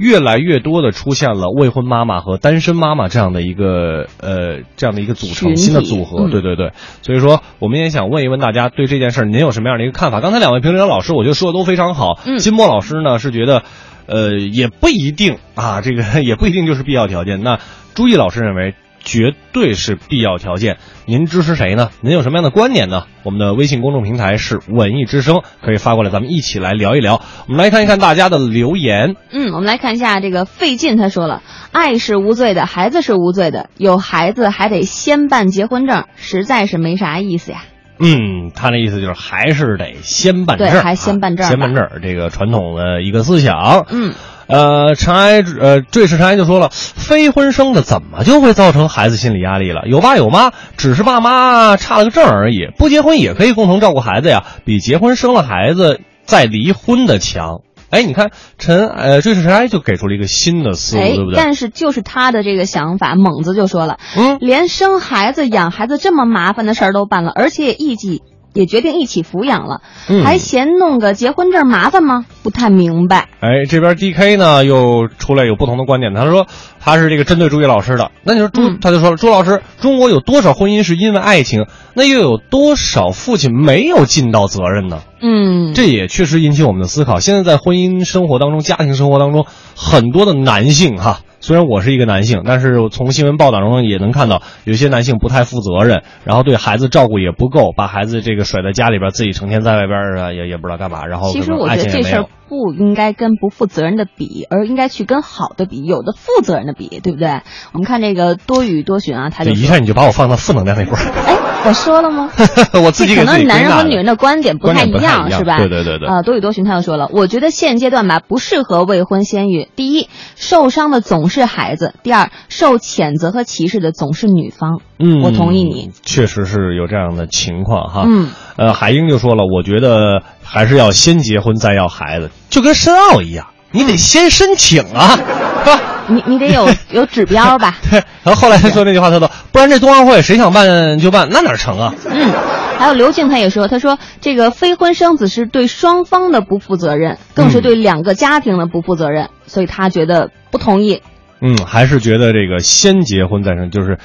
[0.00, 10.22] 越来越多的出现了未婚妈妈和单身妈妈这样的一个呃这样的一个组成新的组合，对对对，所以说我们也想问一问大家对这件事儿您有什么样的一个看法？
[10.22, 13.64] 刚才两位评论员老师我觉得说的都非常好，嗯金波老师呢是觉得
[14.11, 17.42] 呃也不一定啊， 这个 也不一定就是必要条件。
[17.42, 17.61] 那
[17.94, 18.75] 朱毅老师认为。
[19.03, 20.77] 绝对是必要条件。
[21.07, 21.88] 您支持谁呢？
[22.03, 23.05] 您有什么样的观点呢？
[23.23, 27.23] 我们的微信公众平台是文艺之声，可以发过来，咱们一起来聊一聊。
[27.49, 29.16] 我们来看一看大家的留言。
[29.33, 31.42] 嗯，我们来看一下这个费劲，他说了
[31.73, 37.62] ：“爱是无罪的，孩子是无罪的，有孩子还得先办结婚证，实在是没啥意思呀。”
[38.00, 43.86] 嗯，他那意思就是还是得先办证，还先办证，先办证，这个传统的一个思想。
[43.90, 44.14] 嗯。
[44.46, 49.82] 呃，尘埃呃，坠石尘埃就说了，非婚生的怎么就会造成孩子心理压力了？
[49.86, 57.60] 有爸有妈，只是爸妈差了个证而已，不结婚也可以共同照顾孩子呀，比结婚生了孩子再离婚的强。
[57.90, 61.37] 哎，你看陈呃坠石尘埃就给出了一个新的思路，哎对不对？
[61.37, 72.26] 但是就是他的这个想法，猛子就说了，嗯，连生孩子、养孩子这么麻烦的事儿都办了，而且也一起也决定一起抚养了，嗯还嫌弄个结婚证麻烦吗？
[72.42, 73.28] 不太明白。
[73.40, 76.46] 哎，这边 D K 呢又出来有不同的观点，他说
[76.80, 78.10] 他是这个针对朱毅老师的。
[78.24, 81.66] 那你说朱，他就说了，朱老师，中国有多少婚姻是因为爱情？
[81.94, 85.00] 那又有多少父亲没有尽到责任呢？
[85.20, 87.20] 嗯，这也确实引起我们的思考。
[87.20, 102.26] 现在在婚姻生活当中、家庭生活当中，很多的男性哈，虽然我是一个男性，但是从新闻报道中也能看到，有些男性不太负责任，然后对孩子照顾也不够，把孩子这个甩在家里边，自己成天在外边啊，也也不知道干嘛，然后其实我爱情也没有觉得这事儿。
[102.50, 107.42] 不应该跟不负责任的比，而应该去跟好的比，有的负责任的比，对不对？
[107.72, 112.28] 我们看这个多语多寻啊，他就一下你就把我放到负能量那块儿，哎，我说了吗？
[112.84, 115.58] 我自己可能男人和女人的观点不太一样样，是吧？
[115.58, 119.68] 对对对对呃，多语多寻他又说了，我觉得现阶段吧不适合未婚先育。
[119.76, 124.80] 第一，受伤的总是孩子；第二，受谴责和歧视的总是女方。
[125.00, 125.90] 嗯，我同意你。
[126.02, 128.04] 确实是有这样的情况哈。
[128.06, 135.16] 嗯，呃，海英就说了，我觉得还是要先结婚再要孩子，就跟申奥一样，你得先申请啊，
[135.64, 135.80] 是吧？
[136.08, 137.78] 你你得有 有指标吧？
[137.90, 138.02] 对。
[138.22, 141.94] 然后后来他说那句话，他说，不然这冬奥会谁想办就办，那哪成啊？
[142.10, 142.30] 嗯，
[142.78, 151.00] 还有刘静他也说，他说这个非婚生子是对双方的不负责任，更是对两个家庭的不负责任，所以他觉得不同意。
[151.40, 153.98] 嗯，还是觉得这个先结婚再生，就是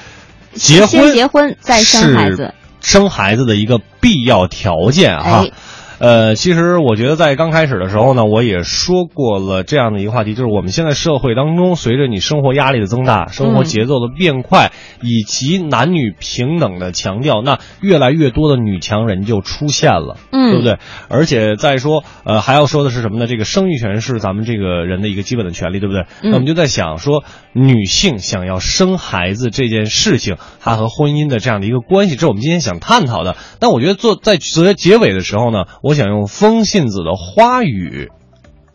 [0.56, 5.44] 结婚先结婚再生孩子，生孩子的一个必要条件哈。
[5.44, 5.50] 哎
[5.98, 20.78] 呃，其实我觉得在刚开始的时候呢，我也说过了这样的一个话题，就是我们现在社会当中，随着你生活压力的增大，生活节奏的变快，以及男女平等的强调，那越来越多的女强人就出现了，嗯对不对？
[21.08, 23.26] 而且再说，呃，还要说的是什么呢？
[23.26, 26.02] 这个生育权是咱们这个人的一个基本的权利，对不对？
[26.22, 33.36] 嗯那我们就在想说，女性想要生孩子这件事情，它和婚姻的这样的一个关系，这是我们今天想探讨的。
[33.60, 38.10] 但我觉得做在结结尾的时候呢，我想用风信子的花语。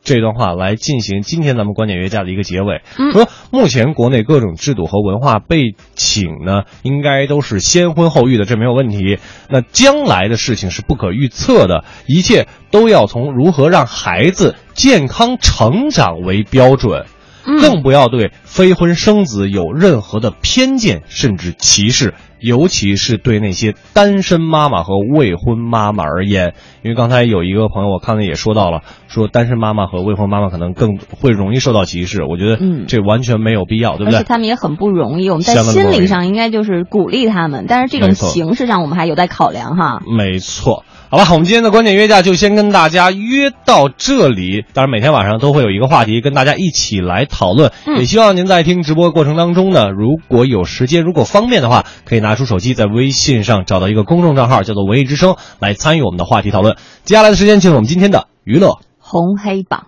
[0.02, 9.20] 这段话来进行今天咱们观点约架的一个结尾，嗯说目前国内各种制度和文化背景呢，应该都是先婚后育的，这没有问题。
[9.50, 17.08] 那将来的事情是不可预测的，一切都要从如何让孩子健康成长为标准。
[17.44, 26.54] 更不要对非婚生子有任何的偏见甚至歧视，尤其是对那些单身妈妈和未婚妈妈而言。
[26.84, 32.24] 因为刚才有一个朋友，我看了也说到了，说单身妈妈和未婚妈妈可能更会容易受到歧视。
[32.26, 32.60] 我觉得
[32.90, 34.20] 这完全没有必要，对不对？
[34.20, 40.02] 而且他们也很不容易，我们在心理上应该就是鼓励他们，但是这种形式上我们还有待考量哈。
[40.18, 40.84] 没错。
[41.10, 44.64] 好吧，我们今天的观点约架就先跟大家约到这里。
[44.74, 47.74] 当然，每天晚上都会有一个话题跟大家一起来讨论。
[47.86, 56.78] 嗯也希望您在听直播过程当中呢，如果有时间，如果方便的话，可以拿出手机在微信上找到一个公众账号，叫做“文艺之声”，来参与我们的话题讨论。
[57.04, 59.88] 接下来的时间进入我们今天的娱乐红黑榜。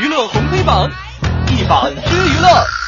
[0.00, 0.90] 娱乐红黑榜，
[1.48, 2.81] 一榜之娱乐。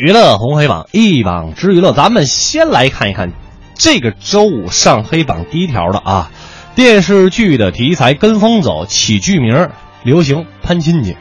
[0.00, 3.34] 娱乐红黑榜一榜之娱乐，咱们先来看一看
[3.74, 6.30] 这个周五上黑榜第一条的啊，
[6.74, 9.68] 电视剧的题材跟风走，起剧名
[10.02, 11.18] 流行攀亲戚，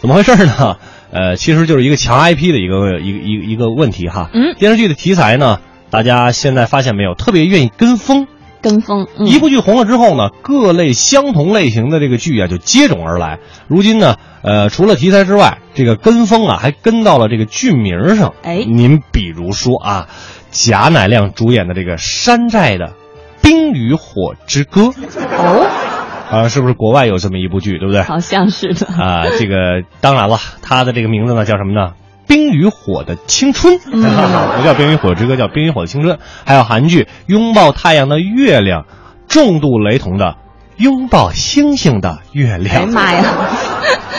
[0.00, 0.78] 怎么回事呢？
[1.12, 4.30] 呃，其实就是一个强 IP 的一个一个一个一个问题哈。
[4.34, 8.26] 嗯，电视剧的题材呢，大家现在发现没有，特别愿意跟风。
[8.64, 13.38] 跟风，嗯、一部剧红了之后呢，各类相同类型的这个剧啊就接踵而来。
[13.68, 18.32] 如今呢，呃，除了题材之外，这个跟风啊还跟到了这个剧名上。
[18.42, 20.08] 哎，您比如说啊，
[20.50, 22.86] 贾乃亮主演的这个山寨的
[23.42, 24.80] 《冰与火之歌》
[25.36, 25.68] 哦，
[26.30, 28.00] 啊，是不是国外有这么一部剧，对不对？
[28.02, 31.88] 好像是的啊，这个当然了，它的这个名字呢叫什么呢？
[32.26, 36.16] 《冰与火的青春》嗯不叫《冰与火之歌》，叫《冰与火的青春》。
[36.44, 38.82] 还有韩剧《拥抱太阳的月亮》，
[39.28, 40.26] 重度雷同的
[40.76, 42.76] 《拥抱星星的月亮》。
[42.78, 43.24] 哎呀妈呀！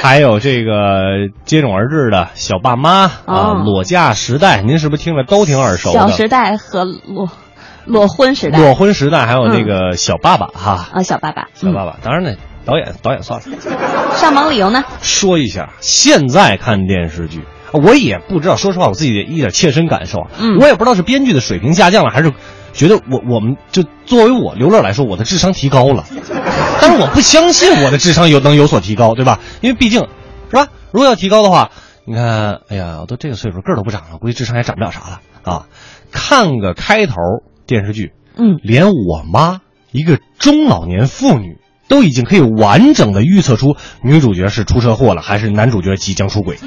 [0.02, 6.00] 还有这个接踵而至的小爸妈啊，哦裸嫁时代，您是不是听着都挺耳熟的？
[6.00, 7.30] 小时代和裸
[7.86, 10.90] 裸婚时代，裸婚时代，还有那个小爸爸哈。
[10.94, 12.36] 啊，小爸爸，小爸爸，当然呢，
[12.66, 13.46] 导演导演算了。
[14.14, 14.84] 上榜理由呢？
[15.02, 17.44] 说一下，现在看电视剧，
[17.76, 22.34] 我也不知道，说实话，我自己一点切身感受啊，嗯我也不知道是编剧的水平下降了，还是
[22.74, 26.06] 觉得我我们就作为我刘乐来说，我的智商提高了，
[26.82, 29.40] 但是我不相信我的智商有能有所提高，对吧？
[29.62, 30.02] 因为毕竟，
[30.50, 30.68] 是吧？
[30.92, 31.72] 如果要提高的话，
[32.06, 35.66] 你看，哎呀，我都这个岁数，个儿都不长了，估计智商也长不了啥了啊。
[36.12, 37.16] 看个开头
[37.68, 39.62] 电视剧，嗯，连我妈
[39.92, 41.58] 一个中老年妇女
[41.90, 46.58] 都已经可以完整的预测出女主角是出车祸了，还是男主角即将出轨。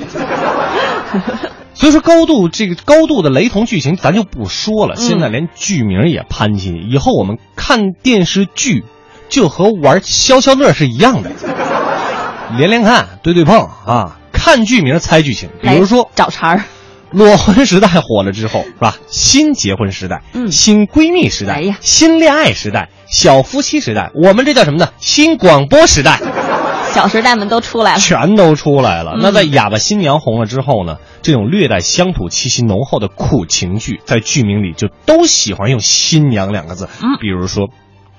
[1.74, 8.84] 所以说高度这个高度的雷同剧情咱就不说了，现在连剧名也攀亲，以后我们看电视剧
[9.28, 11.30] 就和玩消消乐是一样的，
[12.59, 16.64] 连连看，对对碰啊，看剧名猜剧情，比如说找茬儿。
[17.11, 18.98] 裸婚时代火了之后，是吧？
[19.09, 24.90] 新结婚时代，嗯新闺蜜时代，哎呀新恋爱时代，小夫妻时代，我们这叫什么呢？
[24.98, 26.20] 新广播时代，
[26.99, 28.01] 小时代们都出来了。
[28.01, 29.12] 全都出来了。
[29.14, 36.88] 嗯那在哑巴新娘红了之后呢，这种略带乡土气息浓厚的苦情剧，在剧名里就都喜欢用“新娘”两个字。
[37.01, 37.68] 嗯比如说，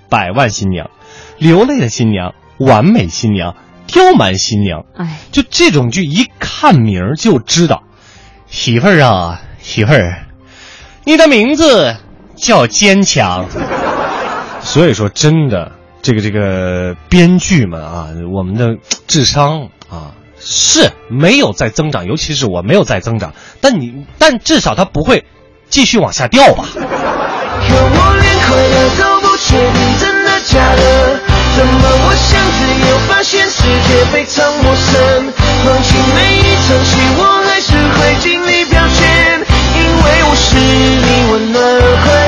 [0.09, 0.89] 百万新娘、
[1.37, 3.55] 流泪的新娘、完美新娘、
[3.85, 7.83] 刁蛮新娘，哎，就这种剧一看名儿就知道，
[8.47, 10.25] 媳妇儿啊，媳妇儿，
[11.03, 11.97] 你的名字
[12.35, 13.45] 叫坚强。
[14.61, 15.71] 所以说，真的，
[16.01, 18.77] 这个这个编剧们啊，我们的
[19.07, 25.25] 智商啊是没有在增长，尤其是我没有在增长，但你但至少它不会
[25.69, 26.65] 继续往下掉吧？
[26.73, 31.19] 可我连快乐都不确定，真的假的？
[31.57, 35.33] 怎么我想自由，发现世界非常陌生？
[35.65, 39.03] 放弃每一场戏，我还是会尽力表现，
[39.75, 42.18] 因为我是你温暖而快乐。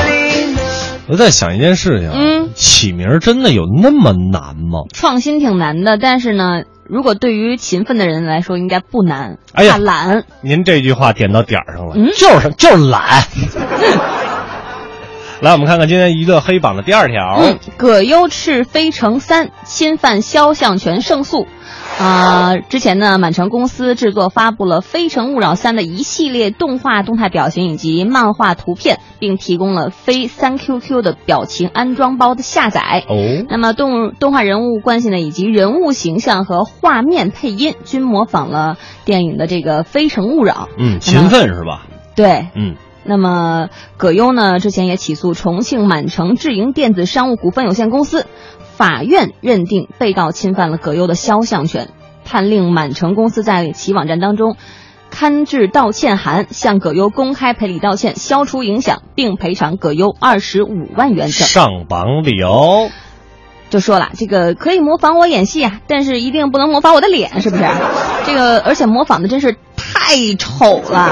[1.12, 4.84] 我在想一件事情，嗯，起名儿真的有那么难吗？
[4.94, 9.36] 创新挺难的，但是呢，如果对于勤奋的人来说，应该不难。
[9.52, 13.24] 哎呀懒，您这句话点到点儿上了，嗯就是就是懒。
[15.42, 17.40] 来，我们看看今天娱乐黑榜的第二条。
[17.40, 21.48] 嗯，葛优斥《飞城三》侵犯肖像权胜诉。
[21.98, 33.02] 啊、之前呢，满城公司制作发布了《非诚勿扰三》的一系列动画动态表情以及漫画图片，并提供了非三 QQ 的表情安装包的下载。
[33.08, 40.68] 哦，那么动动画人物关系呢，以及人物形象和画面配音均模仿了电影的这个《非诚勿扰》。
[40.78, 41.86] 嗯，勤奋是吧？
[42.14, 42.76] 对，嗯。
[43.04, 48.26] 那么葛优呢，之前也起诉重庆满城智盈电子商务股份有限公司，
[48.76, 51.88] 法院认定被告侵犯了葛优的肖像权，
[52.24, 54.56] 判令满城公司在其网站当中
[55.10, 61.46] 刊制道歉函，向葛优公开赔礼道歉，消除影响，并赔偿葛优二十五万元整。
[61.46, 62.88] 上榜理由
[63.68, 67.64] 就说了，这个可以模仿我演戏啊，但是一定不能模仿我的脸，是不是？
[68.26, 71.10] 这个而且模仿的真是太丑了。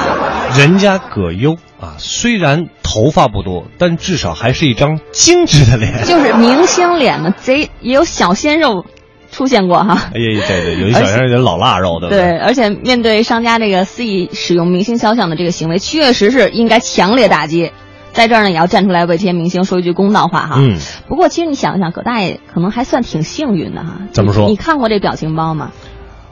[0.57, 6.05] 人家葛优啊，虽然头发不多，但至少还是一张精致的脸。
[6.05, 8.85] 就是明星脸嘛，贼也有小鲜肉
[9.33, 10.11] 出现过哈。
[10.15, 17.73] 哎呀，对对，有一小人有点老腊肉，对不对，而且面对商家这个肆意使用明星肖像的这个行为，确实是应该强烈打击。
[18.13, 20.57] 在这儿呢，也要站出来为这些明星说一句公道话哈。
[20.59, 20.77] 嗯。
[21.09, 24.01] 不过，其实你想一想，葛大爷可能还算挺幸运的哈。
[24.13, 25.71] 怎么说你看过这表情包吗？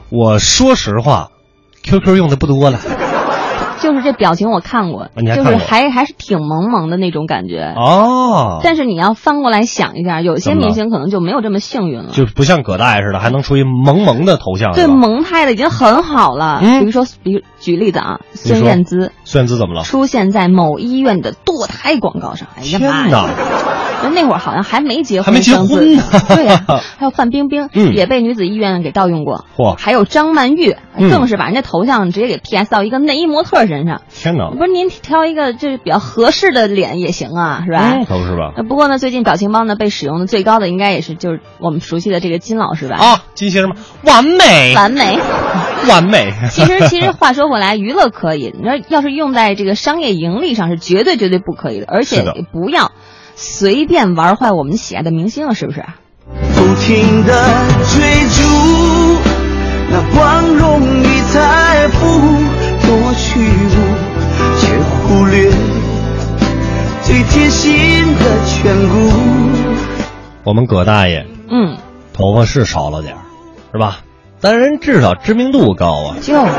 [0.09, 1.29] 我说实话
[1.83, 2.79] ，QQ 用的不多了。
[3.81, 7.73] 就是这表情我看过，就是还还是挺萌萌的那种感觉。
[7.75, 12.09] 哦，但是你要翻过来想一下，有些明星可能就没有这么幸运了。
[12.11, 14.73] 就不像葛大爷似的，还能出一萌萌的头像。
[14.73, 16.59] 对，萌态的已经很好了。
[16.61, 19.83] 嗯比如说，比如举例子啊，孙燕姿孙燕姿怎么了？
[19.83, 22.47] 出现在某医院的堕胎广告上。
[22.57, 23.78] 哎呀妈！
[24.03, 26.03] 人那会儿好像还没结婚，还没结婚呢
[26.35, 26.63] 对呀、
[26.97, 29.45] 还有范冰冰、嗯也被女子医院给盗用过。
[29.57, 34.01] 嚯还有张曼玉，嗯更是把人家头像直接给 PS 到一个内衣模特身上。
[34.09, 34.49] 天哪！
[34.51, 37.93] 不是您挑一个就是比较合适的脸也行啊，是吧？
[37.95, 38.53] 嗯，可不是吧？
[38.57, 42.97] 呃不过呢，最近表情包呢被使用的最高的应该也是就是我们熟悉的这个金老师吧？
[42.97, 43.75] 啊，金先生吗？
[44.03, 45.17] 完美， 完美。
[45.89, 46.33] 完美。
[46.51, 52.91] 其实，其实话说回来，娱乐可以，你说要是用在这个商业盈利上是绝对绝对不可以的，而且也不要
[53.41, 55.85] 随便玩坏我们喜爱的明星了，是不是？
[56.55, 57.33] 不停的
[57.87, 58.43] 追逐
[59.89, 62.05] 那光荣与财富，
[62.85, 63.75] 多虚无，
[64.59, 64.77] 却
[65.07, 65.49] 忽略
[67.01, 69.09] 最贴心的眷顾。
[70.43, 71.77] 我们葛大爷嗯，
[72.13, 73.21] 头发是少了点儿，
[73.71, 73.99] 是吧？
[74.41, 76.17] 但人至少知名度高啊。
[76.21, 76.51] 就是。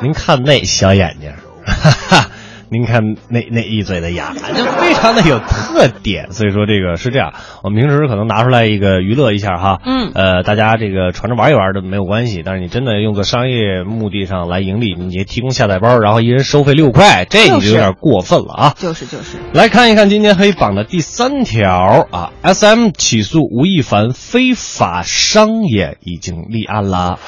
[0.00, 1.32] 您看那小眼睛，
[1.66, 2.30] 哈哈，
[2.72, 6.32] 您看那那一嘴的牙，就非常的有特点。
[6.32, 18.74] 所以说这个是这样，我们平时可能拿出来一个娱乐一下哈，嗯，呃，大家这个传着玩一玩的没有关系，但是你真的用个商业目的上来盈利，你提供下载包，然后一人收费六块，这你就有点过分了啊！
[18.78, 19.36] 就是就是。
[19.52, 27.18] 来看一看今天黑榜的第三条啊，SM 起诉吴亦凡非法商业已经立案了。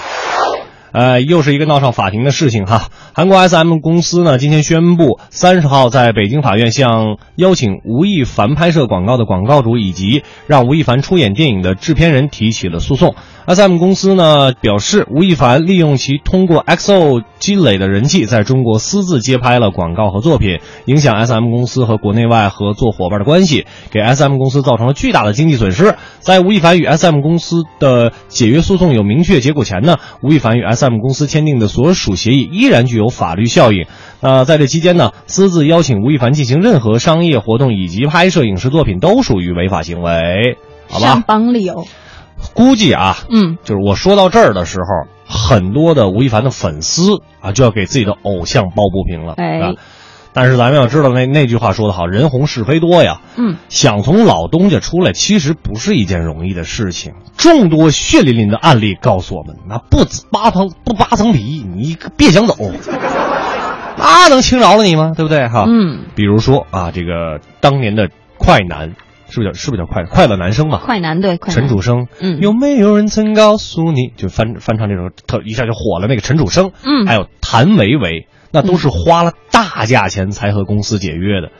[0.95, 2.89] 呃，又是一个闹上法庭的事情哈。
[3.13, 13.17] 韩国 SM 公司呢，今天宣布，三十号在北京法院向邀请吴亦凡拍摄广告的广告主以及让吴亦凡出演电影的制片人提起了诉讼。
[13.47, 25.97] SM 公司呢表示，吴亦凡利用其通过 XO 积累的人气，在中国私自接拍了广告和作品，影响 SM 公司和国内外合作伙伴的关系，给 SM 公司造成了巨大的经济损失。
[26.21, 33.87] 在吴亦凡与 SM 公司的解约诉讼有明确结果前呢，吴亦凡与 SM SM 公司签订的所属协议依然具有法律效应。
[34.21, 40.57] 呃，在这期间呢，私自邀请吴亦凡进行任何商业活动以及拍摄影视作品都属于违法行为，
[40.89, 41.07] 好吧？
[41.07, 41.87] 上榜理由。
[42.55, 49.35] 估计啊，嗯，就是我说到这儿的时候，很多的吴亦凡的粉丝啊，就要给自己的偶像抱不平了。
[49.37, 49.73] 哎啊，
[50.35, 53.21] 但是咱们要知道那那句话说得好，人红是非多呀。
[53.37, 57.15] 嗯，想从老东家出来，其实不是一件容易的事情。
[57.39, 62.57] 众多血淋淋的案例告诉我们，那不扒层不扒层皮，你别想走，
[63.97, 65.13] 那能轻饶了你吗？
[65.17, 65.49] 对不对？
[65.49, 68.95] 哈，嗯，比如说啊，这个当年的快男。
[69.27, 70.79] 是不是叫是不是叫快快乐男生嘛？
[70.85, 74.13] 快男对，快陈楚生，嗯，有没有人曾告诉你？
[74.17, 81.51] 就翻翻唱这首特一下就火了那个陈楚生，嗯，还有谭维维，那都是花了大价钱才和公司解约的。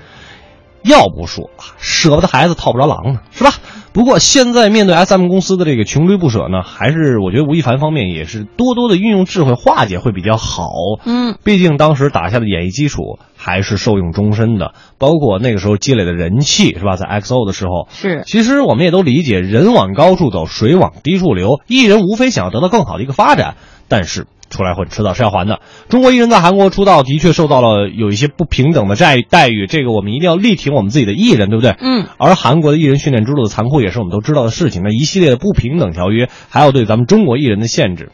[0.85, 3.53] 要不说啊，舍不得孩子套不着狼呢，是吧？
[3.95, 10.69] 不过现在面对 SM 公司的这个穷追不舍呢，还是我觉得吴亦凡方面也是多多的运用智慧化解会比较好。
[11.07, 16.97] 嗯，毕竟当时打下的演艺基础还是受用终身的，包括那个时候积累的人气，是吧？
[16.97, 18.23] 在 XO 的时候，是。
[18.27, 23.57] 其实我们也都理解，人往高处走，水往低处流，艺人无非想要得到更好的一个发展，
[23.89, 24.27] 但是。
[24.51, 25.61] 出来混，迟早是要还的。
[25.89, 31.75] 中国艺人在韩国出道的确受到了有一些不平等的待待遇，这个我们一定要力挺我们自己的艺人，对不对？
[31.81, 32.07] 嗯。
[32.19, 34.83] 而韩国的艺人训练之路的残酷也是我们都知道的事情。
[34.83, 38.13] 那一系列的不平等条约，还有对咱们中国艺人的限制，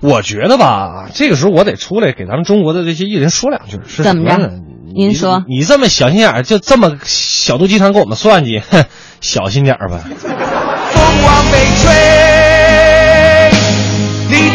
[0.00, 4.50] 我觉得吧，这个时候我得出来给咱们中国的这些艺人说两句，是怎么着？
[4.94, 8.84] 您说，你这么小心眼儿，就这么小肚鸡肠给我们算计，哼，
[9.20, 10.00] 小心点儿吧。
[10.04, 12.21] 风往北吹。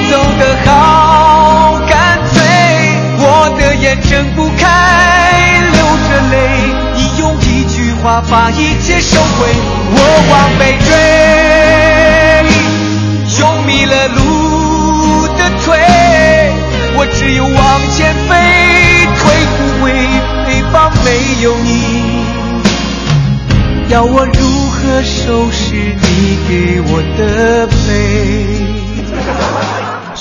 [0.09, 0.71] 走得好
[1.87, 2.35] 干脆，
[3.19, 4.63] 我的眼睁不开，
[5.73, 5.75] 流
[6.07, 6.35] 着泪。
[6.95, 9.47] 你用一句话把一切收回，
[9.91, 9.97] 我
[10.31, 10.89] 往北追，
[13.39, 15.77] 用迷了路的腿，
[16.95, 18.31] 我只有往前飞，
[19.19, 19.21] 退
[19.57, 19.85] 不回
[20.45, 21.07] 北方没
[21.43, 21.69] 有你，
[23.89, 27.77] 要我如何收拾你给我的悲？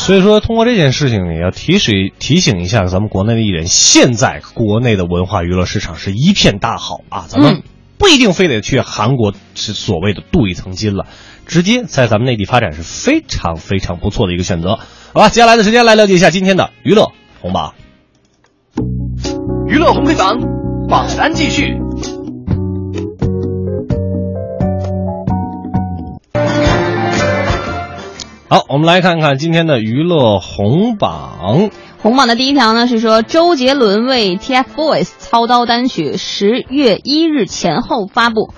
[0.06, 7.64] 所以说，通过这件事情，也要提示提醒一下咱们国内的艺人，现在国内的文化娱乐市场是一片大好啊，咱们
[7.98, 11.06] 不一定非得去韩国是所谓的镀一层金了，
[11.44, 14.78] 直接在咱们内地发展是非常非常不错的一个选择。
[15.12, 17.74] 好吧，接下来的时间来了解一下今天的娱乐红榜。
[19.66, 20.38] 娱乐红黑榜
[20.88, 21.85] 榜单继续。
[28.48, 31.68] 好，我们来看看今天的娱乐红榜。
[32.00, 38.52] 红榜的第一条呢是说，周杰伦为 TFBOYS 操刀单曲十月一日前后发布。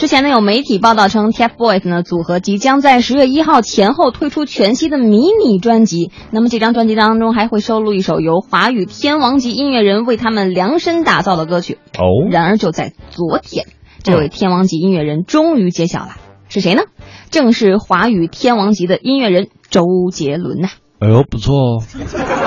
[0.00, 6.10] 之前呢有媒体报道称，TFBOYS 呢组合即将在十月一号前后推出全新的迷你专辑。
[6.32, 11.78] 那么这张专辑当中还会收录一首由华语天王级音乐人为他们量身打造的歌曲。
[11.96, 12.28] 哦。
[12.32, 13.66] 然而就在昨天，
[14.02, 16.16] 这位天王级音乐人终于揭晓了，
[16.54, 16.82] 是谁呢？
[17.30, 19.82] 正是华语天王级的音乐人周
[20.12, 20.68] 杰伦呐、
[21.00, 21.82] 哎呦，不错哦。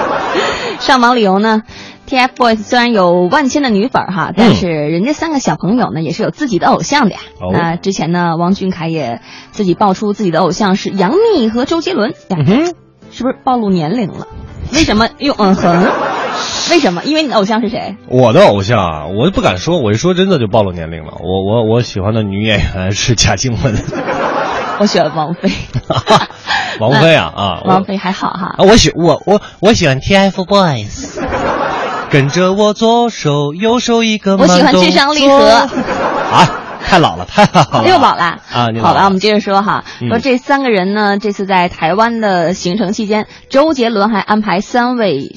[0.80, 1.64] 上榜理由呢
[2.08, 7.20] ？TFBOYS 虽然有万千的女粉哈，但是人家三个小朋友呢也是有自己的偶像的呀。
[7.41, 9.20] 哦、那之前呢，王俊凯也
[9.51, 12.74] 自己爆出自己的偶像是杨幂和周杰伦呀，嗯、
[13.12, 14.26] 是不是暴露年龄了？
[14.72, 15.86] 为什么用嗯哼？
[16.71, 17.03] 为什么？
[17.03, 17.95] 因为你的偶像是谁？
[18.07, 21.13] 我的偶像啊，我不敢说，我一说真的就暴露年龄了。
[21.19, 23.73] 我我我喜欢的女演员是贾静雯。
[24.79, 25.49] 我喜欢王菲，
[26.79, 28.55] 王菲啊 啊，王菲还好哈。
[28.57, 31.19] 啊，我喜我我我喜欢 TFBOYS，
[32.11, 35.47] 跟着我左手右手一个我喜欢智商励合。
[35.47, 36.47] 啊，
[36.85, 38.67] 太老了，太老了，又老了啊！
[38.83, 45.31] 好了，我们接着说哈，嗯、说这三个人呢，这次在台湾的行程期间，周杰伦还安排三位。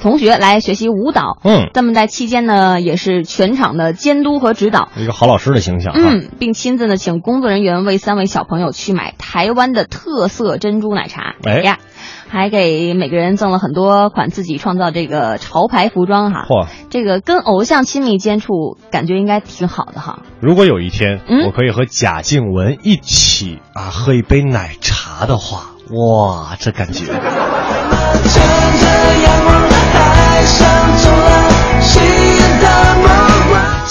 [0.00, 1.38] 同学来学习舞蹈。
[1.44, 5.92] 嗯，那么在期间呢，也是全场的监督和指导，一个好老师的形象。
[5.94, 11.34] 嗯，并亲自呢请工作人员为三位小朋友去买台湾的特色珍珠奶茶。
[11.44, 11.78] 哎呀。
[12.26, 20.22] 还给每个人赠了很多款自己创造这个潮牌服装哈，嚯，这个跟偶像亲密接触，感觉应该挺好的哈。
[20.40, 27.04] 如果有一天、嗯、我可以和贾静雯一起啊喝一杯奶茶的话，哇，这感觉。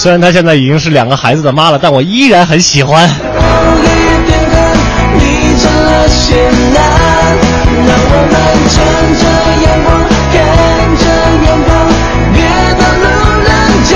[0.03, 3.09] 虽然她现在已经是两个孩子的妈了，但我依然很喜欢。
[7.85, 8.35] 让我们
[8.67, 8.75] 乘
[9.21, 9.23] 着
[9.63, 9.87] 阳光，
[10.33, 10.35] 看
[10.99, 11.03] 着
[11.41, 11.71] 远方，
[12.33, 12.37] 别
[12.75, 13.05] 的路
[13.47, 13.47] 人
[13.87, 13.91] 甲，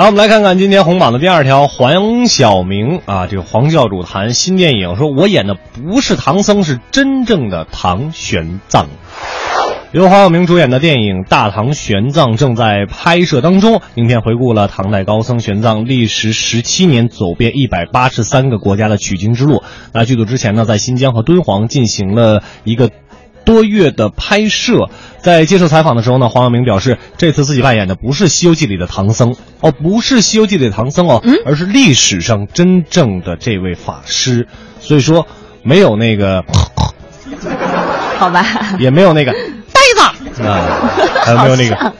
[0.00, 8.86] 好，我们来看看今天红榜的第二条，黄晓明啊，这个黄教主谈新电影，说我演的不是唐僧，是真正的唐玄奘。
[9.92, 13.82] 由黄晓明主演的电影《大唐玄奘》正在拍摄当中。
[13.96, 19.62] 影片回顾了唐代高僧玄奘历时十七年走遍一百八十三个国家的取经之路。
[19.92, 22.90] 那剧组之前呢，在新疆和敦煌进行了一个
[23.50, 24.88] 多月的拍摄。
[25.20, 34.46] 在接受采访的时候呢，黄晓明表示，这次自己扮演的不是《西游记》里的唐僧哦，不是《西游记》里的唐僧哦，而是历史上真正的这位法师。
[34.80, 35.26] 所以说，
[35.62, 36.44] 没有那个，
[38.18, 38.46] 好吧，
[38.78, 39.80] 也没有那个呆
[40.32, 40.42] 子。
[40.42, 40.64] 啊，
[41.22, 41.92] 还有没有那个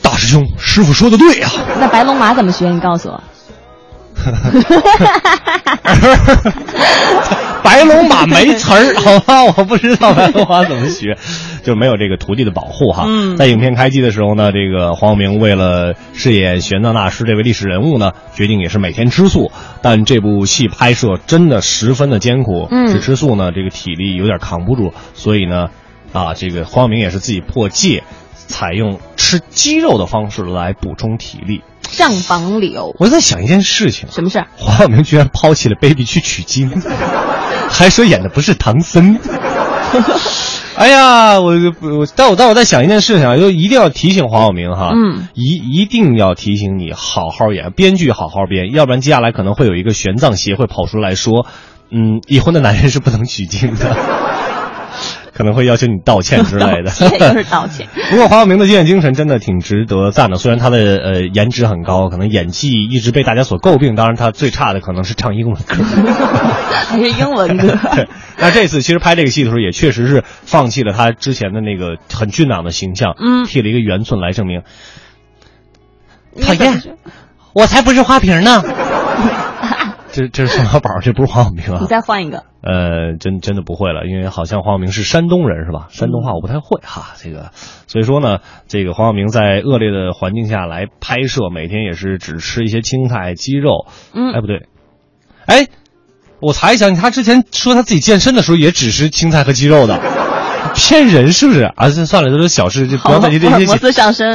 [0.00, 0.46] 大师兄？
[0.58, 1.80] 师傅说的对呀、啊。
[1.80, 2.68] 那白龙马怎么学？
[2.68, 3.20] 你告诉我。
[7.62, 11.16] 白龙马没词儿，好吧，我不知道白龙马怎么学，
[11.62, 13.04] 就没有这个徒弟的保护哈。
[13.06, 19.50] 嗯，在影片开机的时候呢，这个黄晓明为了饰演玄奘大师这位历史人物呢，决定也是每天吃素。
[19.82, 25.66] 但这部戏拍摄真的十分的艰苦，嗯，只吃素呢，这个体力有点扛不住，所以呢。
[26.12, 28.02] 啊，这个黄晓明也是自己破戒，
[28.46, 31.62] 采用吃鸡肉的方式来补充体力。
[31.88, 34.42] 上榜理由，我在想一件事情，什么事？
[34.56, 36.68] 黄晓明居然抛弃了 baby 去取经，
[37.70, 39.18] 还说演的不是唐僧。
[40.76, 51.46] 哎呀，我我，但我但我在想一件事情啊，就一定要提醒黄晓明哈，嗯，一一定要提醒你好好演，编剧好好编，要不然接下来可能会有一个玄奘协会跑出来说，
[51.90, 53.96] 嗯，已婚的男人是不能取经的。
[55.36, 57.86] 可能会要求你道歉之 类的，就是道歉。
[58.10, 63.94] 不过黄晓明的敬业精神真的挺值得赞的，虽然他的呃颜值很高，可能演技一直被大家所诟病。
[63.94, 65.76] 当然，他最差的可能是唱英文歌，
[66.88, 67.78] 还是英文歌。
[68.38, 74.62] 那这次其实拍这个戏的时候，也确实是放弃了他之前的那个很俊朗的形象，嗯，剃了一个圆寸来证明。
[76.40, 76.82] 讨厌，
[77.54, 78.62] 我才不是花瓶呢。
[80.16, 81.76] 这这是宋小宝，这不是黄晓明啊！
[81.84, 82.44] 你再换一个。
[82.62, 85.88] 呃，真真的不会了，因为好像黄晓明是山东人是吧？
[85.90, 87.50] 山东话我不太会哈，这个，
[87.86, 93.88] 所以说呢，这个黄晓明在恶劣的环境下来拍摄，每天也是只吃一些青菜、鸡肉。
[94.14, 94.66] 嗯，哎，不对，
[95.44, 95.66] 哎，
[96.40, 100.00] 我查一下，他之前说他自己健身的时候也只吃青菜和鸡肉的。
[100.74, 101.88] 骗人是不是啊？
[101.88, 103.66] 这算了，这都是小事，就不要在意这些。
[103.66, 104.34] 摩斯上身。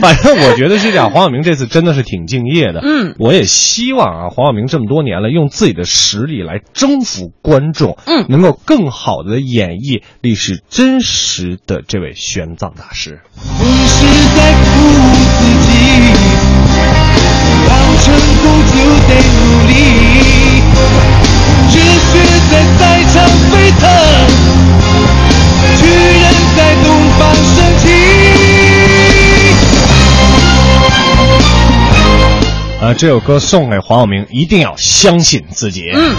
[0.00, 2.80] 反正我觉得是这样，黄晓明这次真的是挺敬业的。
[2.82, 13.20] 嗯，我也希望啊，黄晓明这么多年了，用自己的实力来征服观众，嗯，能够更好的演绎历史真实的这位玄奘大师。
[13.34, 14.04] 你是
[14.36, 15.11] 在鼓
[33.02, 35.90] 这首歌送给黄晓明，一定要相信自己。
[35.92, 36.14] 嗯。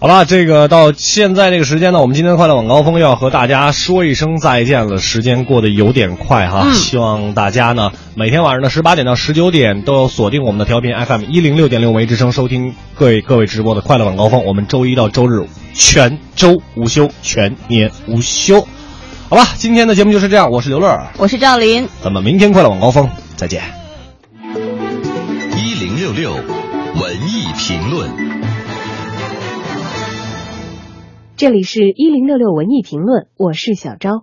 [0.00, 4.98] 好了，这个到现在这个时间呢，我们今天的快乐晚高峰又要和大家说一声再见了。
[4.98, 14.44] 时间过得有点快哈，嗯、希望大家呢每天晚上的十八点到十九点都有锁定我们的调频 FM 一零六点六为之声，收听各位各位直播的快乐晚高峰。
[14.44, 18.66] 我们周一到周日全周无休，全年无休。
[19.28, 23.60] 好吧，今天的节目就是这样，我是刘乐，我是赵林，咱们明天快乐晚高峰再见。
[25.58, 28.08] 一零六六文艺评论。
[31.36, 34.22] 这里是一零六六文艺评论，我是小昭。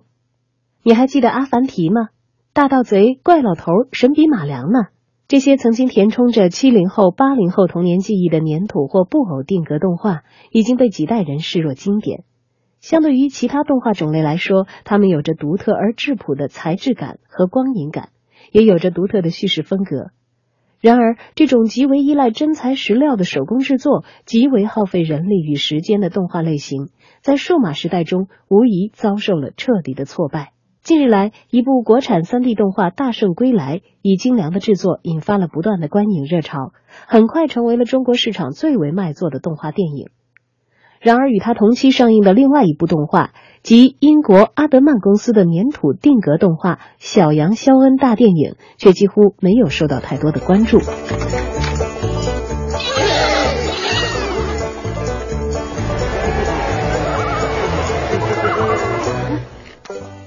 [0.82, 2.08] 你还记得阿凡提吗？
[2.54, 4.86] 大盗贼、怪老头、神笔马良呢？
[5.28, 12.24] 这些曾经填充着七零后、八零后童年记忆的粘土或布偶定格动画，已经被几代人视若经典。
[12.84, 18.10] 相对于其他动画种类来说，它们有着独特而质朴的材质感和光影感，
[18.52, 20.10] 也有着独特的叙事风格。
[20.82, 26.90] 然而，这种极为依赖真材实料的手工制作、极为耗费人力与时间的动画类型，
[27.22, 30.52] 在数码时代中无疑遭受了彻底的挫败。
[30.82, 36.74] 近日来，一部国产 3D 动画《大圣归来》以精良的制作引发了不断的观影热潮，
[37.08, 40.08] 很快成为了中国市场最为卖座的动画电影。
[41.04, 43.32] 然而，与它同期上映的另外一部动画，
[43.62, 50.78] 即英国阿德曼公司的粘土定格动画《小羊肖恩大电影》，却几乎没有受到太多的关注。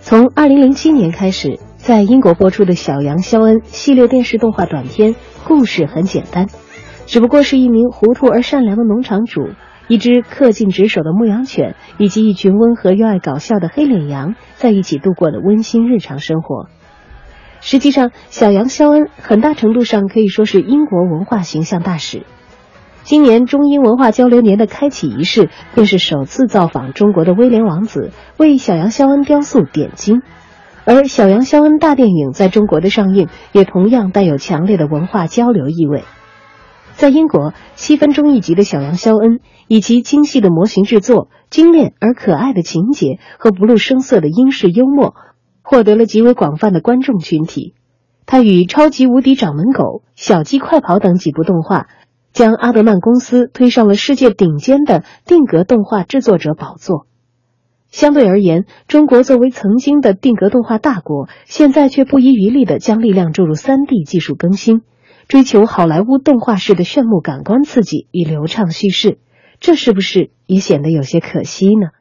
[0.01, 6.45] 从二零零七年开始，在英国播出的小羊肖恩系列电视动画短片，故事很简单，
[7.07, 9.41] 只不过是一名糊涂而善良的农场主。
[9.87, 16.67] 一只恪尽职守的牧羊犬，以及一群温和又爱搞笑的黑脸羊在一起度过的温馨日常生活。
[17.61, 22.23] 实际上，小羊肖恩很大程度上可以说是英国文化形象大使。
[23.03, 30.21] 今年中英文化交流年的开启仪式，便是首次造访中国的威廉王子为小羊肖恩雕塑点睛。
[30.83, 36.03] 而小羊肖恩大电影在中国的上映，也同样带有强烈的文化交流意味。
[36.93, 45.15] 在英国，七分钟一集的小羊肖恩，以其精细的模型制作、精炼而可爱的情节和不露声色的英式幽默，
[45.61, 47.73] 获得了极为广泛的观众群体。
[48.25, 49.83] 他与《超级无敌掌门狗》
[50.15, 51.87] 《小鸡快跑》等几部动画，
[52.33, 57.07] 将阿德曼公司推上了世界顶尖的定格动画制作者宝座。
[57.89, 64.81] 相对而言，中国作为曾经的定格动画大国，现在却不遗余力地将力量注入 3D 技术更新。
[65.29, 69.19] 追求好莱坞动画式的炫目感官刺激与流畅叙事，
[69.59, 71.91] 这是不是也显得有些可惜呢？